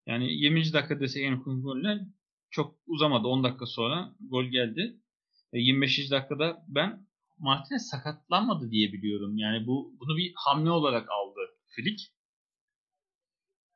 [0.07, 0.73] Yani 20.
[0.73, 2.01] dakika desek Enkunku golüne
[2.51, 3.29] çok uzamadı.
[3.29, 4.97] 10 dakika sonra gol geldi.
[5.53, 6.11] E, 25.
[6.11, 7.07] dakikada ben
[7.39, 9.39] Martinez sakatlanmadı diye biliyorum.
[9.39, 12.13] Yani bu bunu bir hamle olarak aldı Flick.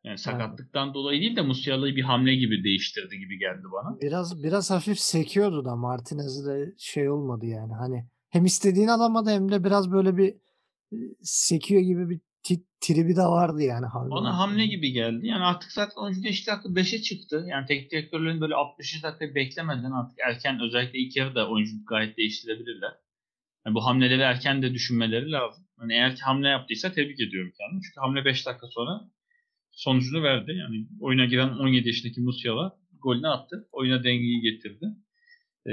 [0.04, 4.00] Yani sakatlıktan dolayı değil de Musiala'yı bir hamle gibi değiştirdi gibi geldi bana.
[4.00, 7.72] Biraz biraz hafif sekiyordu da Martinez'de şey olmadı yani.
[7.72, 10.36] Hani hem istediğini alamadı hem de biraz böyle bir
[11.22, 12.20] sekiyor gibi bir
[12.80, 13.86] tribi de vardı yani.
[13.86, 15.26] Harbi Bana hamle gibi geldi.
[15.26, 17.44] Yani artık zaten oyuncu değişti dakika 5'e çıktı.
[17.48, 22.92] Yani teknik direktörlerin böyle 60 dakika beklemeden artık erken özellikle ilk yarıda oyuncu gayet değiştirebilirler.
[23.66, 25.64] Yani bu hamleleri erken de düşünmeleri lazım.
[25.80, 27.82] Yani eğer ki hamle yaptıysa tebrik ediyorum kendimi.
[27.82, 29.00] Çünkü hamle 5 dakika sonra
[29.70, 30.52] sonucunu verdi.
[30.52, 33.68] Yani oyuna giren 17 yaşındaki Musiala golünü attı.
[33.72, 34.86] Oyuna dengeyi getirdi.
[35.66, 35.72] Ee,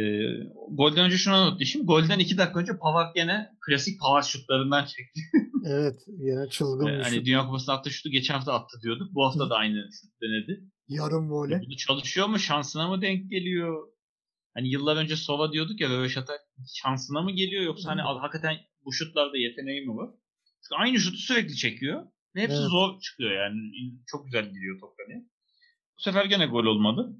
[0.71, 1.87] golden önce şunu anlatayım.
[1.87, 5.21] Golden 2 dakika önce Pavard gene klasik Pavard şutlarından çekti.
[5.65, 7.25] Evet yine çılgın Ee, bir hani.
[7.25, 9.13] Dünya Kupası'nda attığı şutu geçen hafta attı diyorduk.
[9.13, 10.61] Bu hafta da aynı şut denedi.
[10.87, 11.59] Yarım voley.
[11.71, 12.39] Bu çalışıyor mu?
[12.39, 13.87] Şansına mı denk geliyor?
[14.53, 16.33] Hani yıllar önce Sova diyorduk ya Röveşat'a
[16.73, 18.05] şansına mı geliyor yoksa hani Hı.
[18.05, 20.09] hakikaten bu şutlarda yeteneği mi var?
[20.63, 22.03] Çünkü aynı şutu sürekli çekiyor.
[22.35, 22.69] Ve hepsi Evet.
[22.69, 23.57] zor çıkıyor yani.
[24.07, 25.19] Çok güzel giriyor top kaleye.
[25.97, 27.17] Bu sefer gene gol olmadı.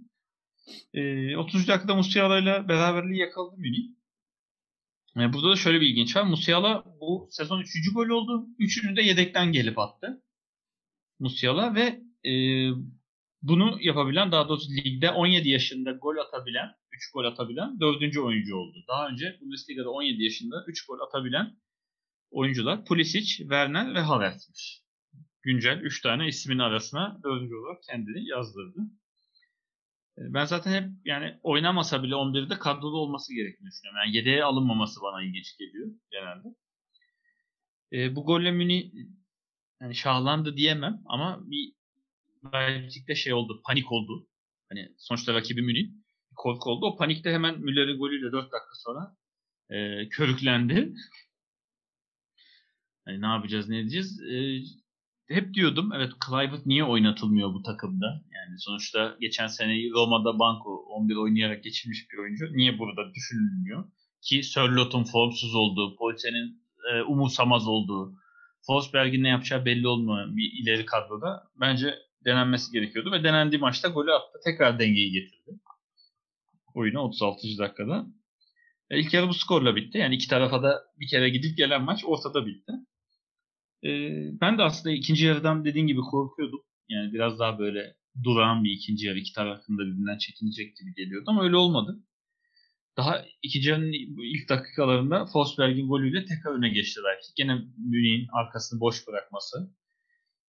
[0.93, 1.67] Ee, 30.
[1.67, 3.89] dakikada Musiala ile beraberliği yakaladı Münih.
[5.17, 6.23] Ee, burada da şöyle bir ilginç var.
[6.23, 7.93] Musiala bu sezon 3.
[7.93, 8.47] gol oldu.
[8.59, 10.23] Üçünü de yedekten gelip attı.
[11.19, 12.33] Musiala ve e,
[13.41, 18.17] bunu yapabilen daha doğrusu ligde 17 yaşında gol atabilen, 3 gol atabilen 4.
[18.17, 18.77] oyuncu oldu.
[18.87, 21.55] Daha önce Bundesliga'da 17 yaşında 3 gol atabilen
[22.31, 24.81] oyuncular Pulisic, Werner ve Havertz'miş.
[25.41, 28.79] Güncel 3 tane ismin arasına dördüncü olarak kendini yazdırdı.
[30.17, 33.99] E, ben zaten hep yani oynamasa bile 11'de kadroda olması gerektiğini düşünüyorum.
[34.05, 36.47] Yani yedeğe alınmaması bana ilginç geliyor genelde.
[37.93, 38.91] E, bu golle Münih
[39.81, 41.73] yani şahlandı diyemem ama bir
[42.53, 44.27] Leipzig'te şey oldu, panik oldu.
[44.69, 45.89] Hani sonuçta rakibi Münih
[46.35, 46.85] korku oldu.
[46.85, 49.15] O panikte hemen Müller'in golüyle 4 dakika sonra
[49.69, 50.93] e, körüklendi.
[53.05, 54.21] Hani ne yapacağız, ne edeceğiz?
[54.21, 54.35] E,
[55.29, 58.05] hep diyordum evet Kluivert niye oynatılmıyor bu takımda?
[58.05, 62.45] Yani sonuçta geçen sene Roma'da banko 11 oynayarak geçirmiş bir oyuncu.
[62.53, 63.83] Niye burada düşünülmüyor?
[64.21, 66.61] Ki Sörlot'un formsuz olduğu, Polse'nin
[66.91, 68.15] e, umursamaz olduğu,
[68.67, 74.13] Forsberg'in ne yapacağı belli olmayan bir ileri kadroda bence denenmesi gerekiyordu ve denendiği maçta golü
[74.13, 74.39] attı.
[74.45, 75.59] Tekrar dengeyi getirdi.
[76.73, 77.47] Oyunu 36.
[77.57, 78.05] dakikada.
[78.89, 79.97] E, ilk yarı bu skorla bitti.
[79.97, 82.73] Yani iki tarafa da bir kere gidip gelen maç ortada bitti.
[83.83, 83.89] E,
[84.41, 86.61] ben de aslında ikinci yarıdan dediğin gibi korkuyordum.
[86.89, 91.43] Yani biraz daha böyle durağan bir ikinci yarı iki tarafında birbirinden çekinecek gibi geliyordu ama
[91.43, 91.99] öyle olmadı.
[92.97, 97.35] Daha ikinci yarının ilk dakikalarında Forsberg'in golüyle tekrar öne geçti Leipzig.
[97.35, 99.73] Gene Münih'in arkasını boş bırakması.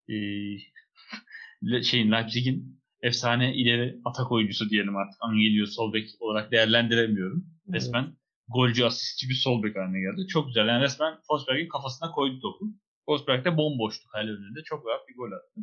[0.09, 5.18] Ee, şeyin Leipzig'in efsane ileri atak oyuncusu diyelim artık.
[5.20, 7.47] Angelio Solbek olarak değerlendiremiyorum.
[7.68, 7.74] Evet.
[7.74, 8.16] Resmen
[8.49, 10.26] golcü asistçi bir Solbek haline geldi.
[10.29, 10.68] Çok güzel.
[10.68, 12.64] Yani resmen Forsberg'in kafasına koydu topu.
[13.09, 14.62] Forsberg de bomboştu kale önünde.
[14.64, 15.61] Çok rahat bir gol attı.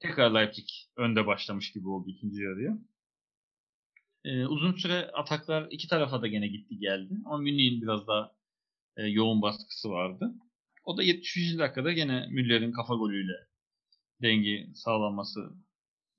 [0.00, 2.78] Tekrar Leipzig önde başlamış gibi oldu ikinci yarıya.
[4.24, 7.14] Ee, uzun süre ataklar iki tarafa da gene gitti geldi.
[7.24, 8.32] Ama Münih'in biraz daha
[8.96, 10.34] e, yoğun baskısı vardı.
[10.84, 11.58] O da 73.
[11.58, 13.32] dakikada gene Müller'in kafa golüyle
[14.22, 15.40] dengi sağlanması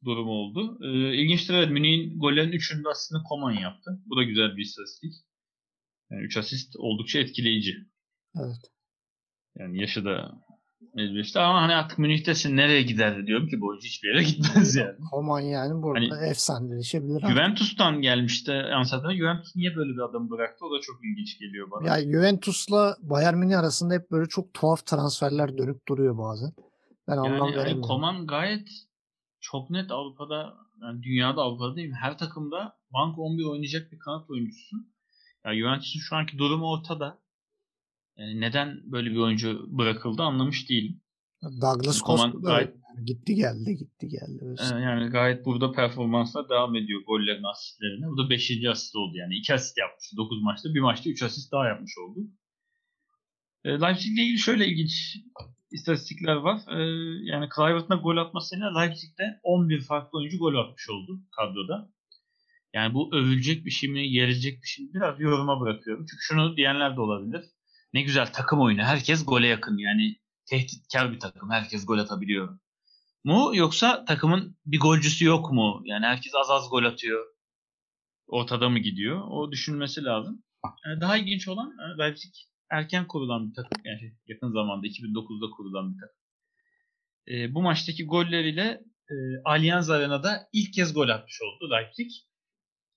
[0.05, 0.79] durumu oldu.
[0.83, 4.01] Ee, ilginçtir evet Münih'in gollerin 3'ünü de Koman yaptı.
[4.05, 5.13] Bu da güzel bir istatistik.
[6.11, 7.75] Yani 3 asist oldukça etkileyici.
[8.35, 8.76] Evet.
[9.59, 10.31] Yani yaşı da
[10.97, 14.95] Elbette ama hani artık Münih'tesin nereye gider diyorum ki bu oyuncu hiçbir yere gitmez yani.
[15.11, 17.27] Koman yani burada hani, efsaneleşebilir.
[17.27, 19.15] Juventus'tan gelmişti Ansat'ta.
[19.15, 20.65] Juventus niye böyle bir adam bıraktı?
[20.65, 21.87] O da çok ilginç geliyor bana.
[21.87, 26.53] Ya Juventus'la Bayern Münih arasında hep böyle çok tuhaf transferler dönüp duruyor bazen.
[27.07, 27.71] Ben yani, anlam veremiyorum.
[27.71, 28.67] Yani Koman gayet
[29.41, 31.97] çok net Avrupa'da yani dünyada Avrupa'da değil mi?
[32.01, 34.75] Her takımda bank 11 oynayacak bir kanat oyuncusu.
[35.45, 37.17] Ya Juventus'un şu anki durumu ortada.
[38.17, 41.01] Yani neden böyle bir oyuncu bırakıldı anlamış değilim.
[41.43, 42.73] Douglas Costa gayet,
[43.05, 44.39] gitti geldi gitti geldi.
[44.41, 44.83] Öyle.
[44.83, 48.07] Yani gayet burada performansla devam ediyor gollerin asistlerine.
[48.07, 48.65] Bu da 5.
[48.71, 49.35] asist oldu yani.
[49.35, 50.73] 2 asist yapmıştı 9 maçta.
[50.73, 52.19] Bir maçta 3 asist daha yapmış oldu.
[53.63, 55.17] E, Leipzig ile ilgili şöyle ilginç
[55.71, 56.61] istatistikler var.
[56.67, 56.79] E,
[57.23, 61.89] yani Kluivert'ın gol atmasıyla Leipzig'te 11 farklı oyuncu gol atmış oldu kadroda.
[62.73, 66.05] Yani bu övülecek bir şey mi, yerilecek bir şey mi biraz yoruma bırakıyorum.
[66.09, 67.43] Çünkü şunu diyenler de olabilir
[67.93, 68.81] ne güzel takım oyunu.
[68.83, 69.77] Herkes gole yakın.
[69.77, 70.15] Yani
[70.45, 71.51] tehditkar bir takım.
[71.51, 72.59] Herkes gol atabiliyor.
[73.23, 75.81] Mu yoksa takımın bir golcüsü yok mu?
[75.85, 77.25] Yani herkes az az gol atıyor.
[78.27, 79.23] Ortada mı gidiyor?
[79.29, 80.43] O düşünülmesi lazım.
[80.85, 82.33] Yani daha ilginç olan e, Leipzig
[82.69, 83.81] erken kurulan bir takım.
[83.85, 86.17] Yani yakın zamanda 2009'da kurulan bir takım.
[87.27, 89.15] E, bu maçtaki golleriyle e,
[89.45, 92.11] Allianz Arena'da ilk kez gol atmış oldu Leipzig.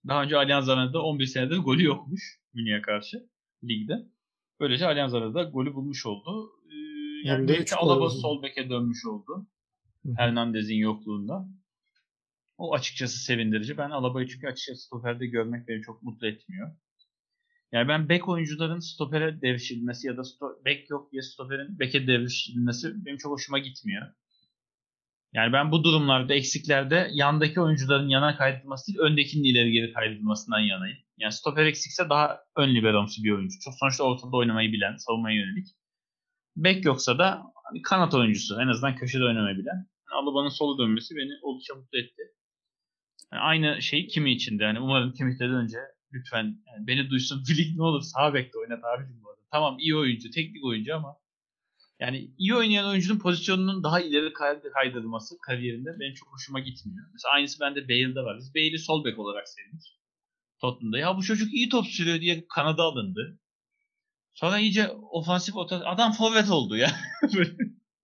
[0.08, 3.28] Daha önce Allianz Arena'da 11 senedir golü yokmuş Münih'e karşı
[3.64, 3.94] ligde.
[4.60, 6.52] Böylece Allianz Arena'da golü bulmuş oldu.
[6.70, 9.46] Ee, yani belki Alaba sol beke dönmüş oldu.
[10.16, 11.48] Hernandez'in yokluğunda.
[12.58, 13.78] O açıkçası sevindirici.
[13.78, 16.76] Ben Alaba'yı çünkü açıkçası stoperde görmek beni çok mutlu etmiyor.
[17.72, 23.04] Yani ben bek oyuncuların stopere devşirilmesi ya da sto- bek yok diye stoperin beke devşirilmesi
[23.06, 24.06] benim çok hoşuma gitmiyor.
[25.32, 30.98] Yani ben bu durumlarda eksiklerde yandaki oyuncuların yana kaydırılması değil öndekinin ileri geri kaydırılmasından yanayım.
[31.20, 33.54] Yani stoper eksikse daha ön liberomsu bir oyuncu.
[33.64, 35.66] Çok sonuçta ortada oynamayı bilen, savunmaya yönelik.
[36.56, 38.60] Bek yoksa da hani kanat oyuncusu.
[38.62, 39.74] En azından köşede oynamayı bilen.
[39.76, 42.22] Yani Alaba'nın solu dönmesi beni oldukça mutlu etti.
[43.32, 44.64] Yani aynı şey kimi içinde.
[44.64, 45.78] Yani umarım Kimih'ten önce
[46.12, 47.44] lütfen yani beni duysun.
[47.48, 49.40] Filik ne olur sağ bekte oynat abicim bu arada.
[49.52, 51.16] Tamam iyi oyuncu, teknik oyuncu ama
[52.00, 54.32] yani iyi oynayan oyuncunun pozisyonunun daha ileri
[54.74, 57.06] kaydırılması kariyerinde benim çok hoşuma gitmiyor.
[57.12, 58.38] Mesela aynısı bende Bale'de var.
[58.38, 59.99] Biz Bale'i sol bek olarak sevdik.
[60.60, 60.98] Tottenham'da.
[60.98, 63.38] Ya bu çocuk iyi top sürüyor diye kanada alındı.
[64.34, 65.54] Sonra iyice ofansif
[65.84, 66.90] adam forvet oldu ya.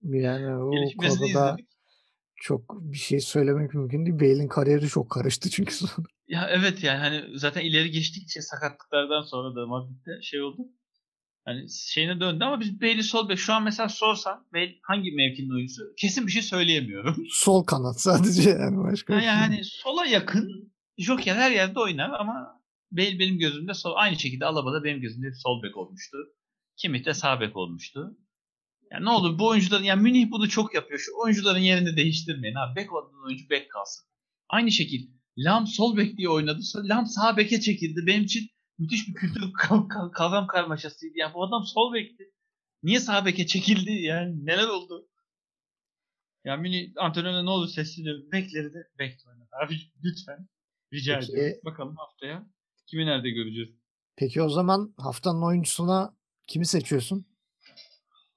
[0.03, 1.57] yani o konuda
[2.37, 4.21] çok bir şey söylemek mümkün değil.
[4.21, 6.07] Bale'in kariyeri çok karıştı çünkü sonra.
[6.29, 10.63] Ya evet yani hani zaten ileri geçtikçe sakatlıklardan sonra da Madrid'de şey oldu.
[11.45, 15.55] Hani şeyine döndü ama biz Bailey sol bek şu an mesela sorsan Bale hangi mevkinin
[15.55, 17.17] oyuncusu kesin bir şey söyleyemiyorum.
[17.31, 19.15] Sol kanat sadece yani başka.
[19.15, 24.17] Yani, yani hani sola yakın Joker her yerde oynar ama Bale benim gözümde sol aynı
[24.17, 26.19] şekilde Alaba da benim gözümde sol bek olmuştu.
[26.77, 28.19] Kimi de sağ bek olmuştu.
[28.91, 31.01] Yani ne olur bu oyuncuların yani Münih bunu çok yapıyor.
[31.01, 32.55] Şu oyuncuların yerini değiştirmeyin.
[32.55, 34.07] Ha bek olan oyuncu bek kalsın.
[34.49, 36.61] Aynı şekil Lam sol bek diye oynadı.
[36.77, 38.07] Lam sağ beke çekildi.
[38.07, 39.53] Benim için müthiş bir kültür
[40.13, 41.19] kavram karmaşasıydı.
[41.19, 42.25] Yani bu adam sol bekti.
[42.83, 43.93] Niye sağ beke çekildi?
[43.93, 45.09] Yani neler oldu?
[46.45, 49.49] Yani mini antrenörüne ne olur sesli bekleri de bek oynadı.
[49.65, 50.49] Abi lütfen.
[50.93, 51.61] Rica Peki, ediyorum.
[51.65, 52.47] Bakalım haftaya
[52.87, 53.71] kimi nerede göreceğiz?
[54.17, 56.17] Peki o zaman haftanın oyuncusuna
[56.47, 57.27] kimi seçiyorsun?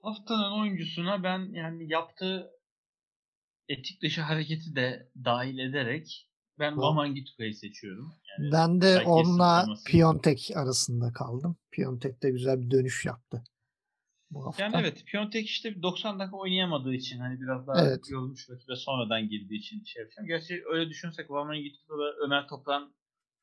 [0.02, 2.52] Haftanın oyuncusuna ben yani yaptığı
[3.70, 6.30] etik dışı hareketi de dahil ederek
[6.60, 8.14] ben Vaman Gituka'yı seçiyorum.
[8.30, 11.58] Yani ben de onunla Piontek arasında kaldım.
[11.72, 13.44] Piontek de güzel bir dönüş yaptı.
[14.32, 14.64] Bu hafta.
[14.64, 18.10] Yani evet Piontek işte 90 dakika oynayamadığı için hani biraz daha evet.
[18.10, 20.28] yorulmuş rakibe sonradan girdiği için şey yapacağım.
[20.28, 22.94] Gerçi öyle düşünsek Vaman Gituka ve Ömer Toprak'ın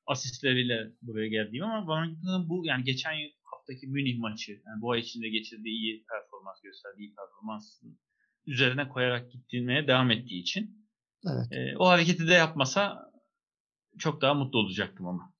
[0.06, 5.00] asistleriyle buraya geldiğim ama Vaman Gituka'nın bu yani geçen haftaki Münih maçı yani bu ay
[5.00, 7.82] içinde geçirdiği iyi performans gösterdiği iyi performans
[8.46, 10.88] üzerine koyarak gittiğine devam ettiği için
[11.26, 11.46] evet.
[11.52, 13.12] e, o hareketi de yapmasa
[13.98, 15.34] çok daha mutlu olacaktım ama.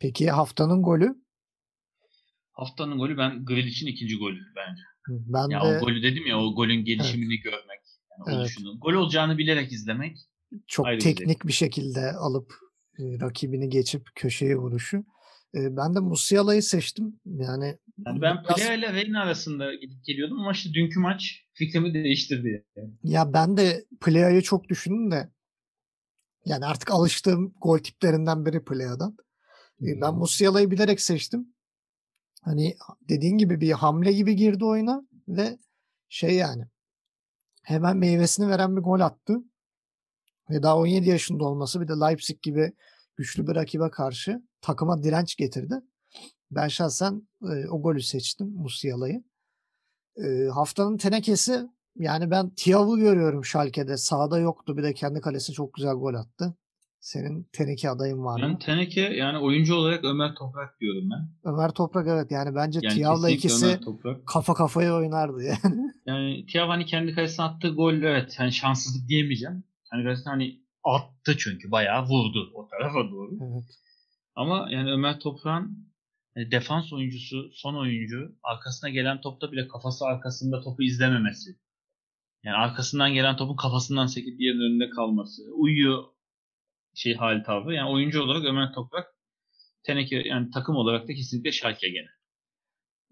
[0.00, 1.14] Peki haftanın golü?
[2.58, 4.82] Haftanın golü ben için ikinci golü bence.
[5.08, 5.64] Ben ya de...
[5.64, 7.44] o golü dedim ya o golün gelişimini evet.
[7.44, 7.80] görmek.
[8.10, 8.38] Yani evet.
[8.38, 8.80] Oluşunu.
[8.80, 10.18] Gol olacağını bilerek izlemek.
[10.66, 12.54] Çok teknik bir şekilde alıp
[12.98, 15.04] e, rakibini geçip köşeye vuruşu.
[15.54, 17.20] E, ben de Musiala'yı seçtim.
[17.26, 18.56] Yani, yani ben biraz...
[18.56, 22.64] Plea ile Reina arasında gidip geliyordum ama işte dünkü maç fikrimi değiştirdi.
[22.76, 22.90] Yani.
[23.02, 25.30] Ya ben de Plea'yı çok düşündüm de
[26.44, 29.16] yani artık alıştığım gol tiplerinden biri Plea'dan.
[29.78, 30.00] Hmm.
[30.00, 31.54] Ben Musiala'yı bilerek seçtim.
[32.42, 32.76] Hani
[33.08, 35.58] dediğin gibi bir hamle gibi girdi oyuna ve
[36.08, 36.64] şey yani
[37.62, 39.38] hemen meyvesini veren bir gol attı.
[40.50, 42.72] Ve daha 17 yaşında olması bir de Leipzig gibi
[43.16, 45.74] güçlü bir rakibe karşı takıma direnç getirdi.
[46.50, 49.24] Ben şahsen e, o golü seçtim Musiala'yı.
[50.16, 51.66] E, haftanın tenekesi
[51.96, 53.96] yani ben Tiav'ı görüyorum Schalke'de.
[53.96, 54.76] Sağda yoktu.
[54.76, 56.54] Bir de kendi kalesi çok güzel gol attı.
[57.00, 58.58] Senin teneke adayın var ben mı?
[58.58, 61.50] teneke yani oyuncu olarak Ömer Toprak diyorum ben.
[61.52, 63.80] Ömer Toprak evet yani bence yani Tiav'la ikisi
[64.26, 65.92] kafa kafaya oynardı yani.
[66.06, 69.64] Yani Tiav hani kendi kalesine attığı gol evet hani şanssızlık diyemeyeceğim.
[69.90, 73.30] Hani kalesine hani attı çünkü bayağı vurdu o tarafa doğru.
[73.42, 73.64] Evet.
[74.34, 75.88] Ama yani Ömer Toprak'ın
[76.36, 81.50] yani defans oyuncusu, son oyuncu arkasına gelen topta bile kafası arkasında topu izlememesi.
[82.44, 85.42] Yani arkasından gelen topun kafasından sekip diğerinin önünde kalması.
[85.54, 86.04] Uyuyor
[86.98, 87.74] şey hal tavrı.
[87.74, 89.14] Yani oyuncu olarak Ömer Toprak
[89.82, 92.08] teneke yani takım olarak da kesinlikle Schalke gene.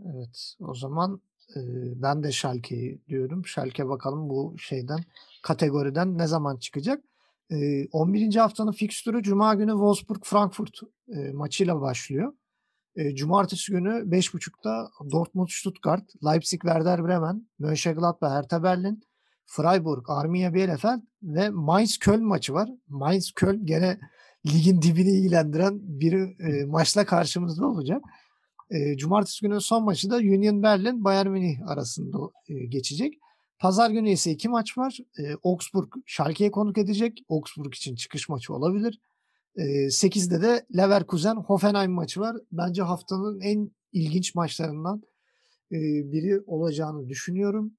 [0.01, 0.55] Evet.
[0.61, 1.21] O zaman
[1.57, 1.61] e,
[2.03, 3.47] ben de Schalke'yi diyorum.
[3.47, 5.01] Schalke bakalım bu şeyden
[5.43, 7.05] kategoriden ne zaman çıkacak?
[7.51, 8.35] E, 11.
[8.35, 12.33] haftanın fikstürü Cuma günü Wolfsburg-Frankfurt e, maçıyla başlıyor.
[12.97, 19.03] E, Cumartesi günü 5.30'da Dortmund-Stuttgart, Leipzig-Werder Bremen, Mönchengladbach, Hertha Berlin,
[19.47, 22.71] Freiburg, Arminia Bielefeld ve Mainz-Köln maçı var.
[22.89, 23.99] Mainz-Köln gene
[24.47, 28.03] ligin dibini ilgilendiren bir e, maçla karşımızda olacak.
[28.71, 32.19] E, Cumartesi günü son maçı da Union Berlin Bayern Münih arasında
[32.49, 33.15] e, geçecek.
[33.59, 34.99] Pazar günü ise iki maç var.
[35.19, 37.25] E, Augsburg Schalke'ye konuk edecek.
[37.29, 39.01] Augsburg için çıkış maçı olabilir.
[39.57, 42.37] E, 8'de de Leverkusen Hoffenheim maçı var.
[42.53, 45.03] Bence haftanın en ilginç maçlarından
[45.73, 45.79] e,
[46.13, 47.73] biri olacağını düşünüyorum.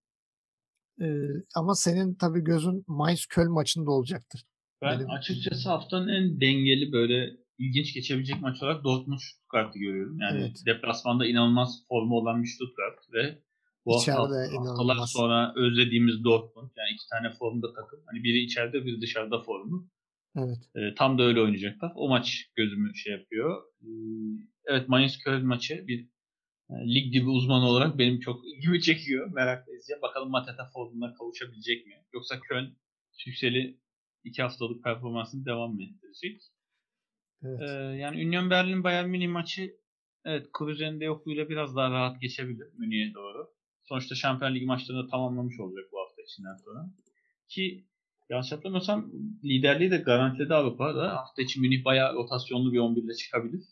[1.01, 1.07] E,
[1.55, 4.43] ama senin tabii gözün Mainz Köln maçında olacaktır.
[4.81, 10.19] Ben Benim açıkçası haftanın en dengeli böyle ilginç geçebilecek maç olarak Dortmund Stuttgart'ı görüyorum.
[10.19, 10.63] Yani evet.
[10.65, 13.41] deplasmanda inanılmaz formu olan bir Stuttgart ve
[13.85, 17.99] bu İçeride hafta, haftalar sonra özlediğimiz Dortmund yani iki tane formda takım.
[18.05, 19.89] Hani biri içeride biri dışarıda formu.
[20.37, 20.57] Evet.
[20.75, 21.91] E, tam da öyle oynayacaklar.
[21.95, 23.63] O maç gözümü şey yapıyor.
[23.81, 23.87] E,
[24.65, 26.09] evet Mainz Köln maçı bir
[26.71, 29.31] lig gibi uzmanı olarak benim çok ilgimi çekiyor.
[29.33, 30.01] Merakla izleyeceğim.
[30.01, 31.93] Bakalım Mateta formuna kavuşabilecek mi?
[32.13, 32.75] Yoksa Köln
[33.25, 33.77] Yükseli
[34.23, 36.41] iki haftalık performansını devam mı ettirecek?
[37.43, 37.61] Evet.
[37.61, 39.77] Ee, yani Union Berlin Bayern Münih maçı
[40.25, 43.47] evet Kruzen'de yokluğuyla biraz daha rahat geçebilir Münih'e doğru.
[43.83, 46.89] Sonuçta Şampiyon Ligi maçlarını tamamlamış olacak bu hafta içinden sonra.
[47.47, 47.85] Ki
[48.29, 49.11] yanlış hatırlamıyorsam
[49.43, 51.15] liderliği de garantiledi Avrupa'da.
[51.15, 53.63] Hafta içi Münih bayağı rotasyonlu bir 11 ile çıkabilir.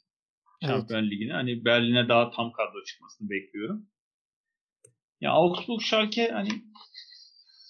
[0.68, 1.12] Şampiyon evet.
[1.12, 1.34] Ligi'ne.
[1.34, 3.90] Hani Berlin'e daha tam kadro çıkmasını bekliyorum.
[5.22, 6.50] Ya Augsburg Schalke hani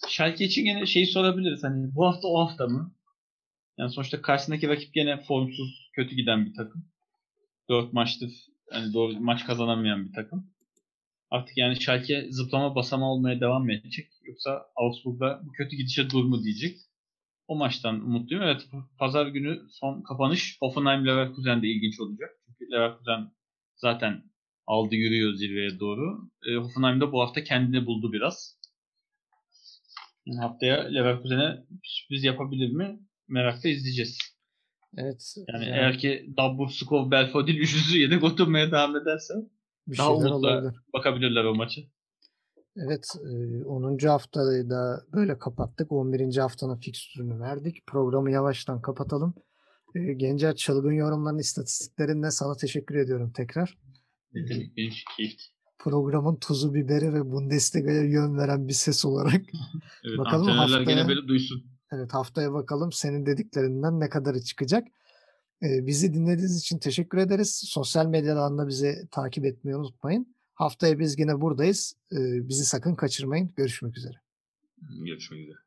[0.07, 1.63] Schalke için yine şeyi sorabiliriz.
[1.63, 2.95] Hani bu hafta o hafta mı?
[3.77, 6.85] Yani sonuçta karşısındaki rakip gene formsuz, kötü giden bir takım.
[7.69, 8.31] 4 maçtır
[8.73, 10.51] yani doğru maç kazanamayan bir takım.
[11.29, 14.07] Artık yani Schalke zıplama basama olmaya devam mı edecek?
[14.23, 16.77] Yoksa Augsburg'da bu kötü gidişe dur mu diyecek?
[17.47, 18.43] O maçtan umutluyum.
[18.43, 18.67] Evet
[18.99, 22.29] pazar günü son kapanış Hoffenheim Leverkusen de ilginç olacak.
[22.71, 23.31] Leverkusen
[23.75, 24.23] zaten
[24.67, 26.29] aldı yürüyor zirveye doğru.
[26.49, 28.59] E, Hoffenheim de bu hafta kendini buldu biraz.
[30.25, 32.99] Yani haftaya Leverkusen'e sürpriz yapabilir mi?
[33.27, 34.19] Merakla izleyeceğiz.
[34.97, 35.35] Evet.
[35.47, 39.33] Yani, yani eğer ki Dabur, Skov, Belfodil üçlüsü yedek oturmaya devam ederse
[39.87, 40.79] bir daha umutla olabilir.
[40.93, 41.81] bakabilirler o maçı.
[42.77, 44.07] Evet, e, 10.
[44.07, 45.91] haftayı da böyle kapattık.
[45.91, 46.37] 11.
[46.37, 47.87] haftanın fikstürünü verdik.
[47.87, 49.33] Programı yavaştan kapatalım.
[49.95, 53.77] E, Gencer çılgın yorumların istatistiklerinde sana teşekkür ediyorum tekrar.
[54.33, 54.93] Ne demek benim.
[55.79, 59.41] Programın tuzu biberi ve Bundesliga'ya yön veren bir ses olarak.
[60.07, 61.63] Evet, Bakalım haftaya- gene böyle duysun.
[61.91, 64.87] Evet haftaya bakalım senin dediklerinden ne kadarı çıkacak.
[65.63, 67.63] E, bizi dinlediğiniz için teşekkür ederiz.
[67.65, 70.35] Sosyal medyadan da bizi takip etmeyi unutmayın.
[70.53, 71.95] Haftaya biz yine buradayız.
[72.11, 72.17] E,
[72.49, 73.53] bizi sakın kaçırmayın.
[73.55, 74.15] Görüşmek üzere.
[75.05, 75.57] Görüşmek üzere.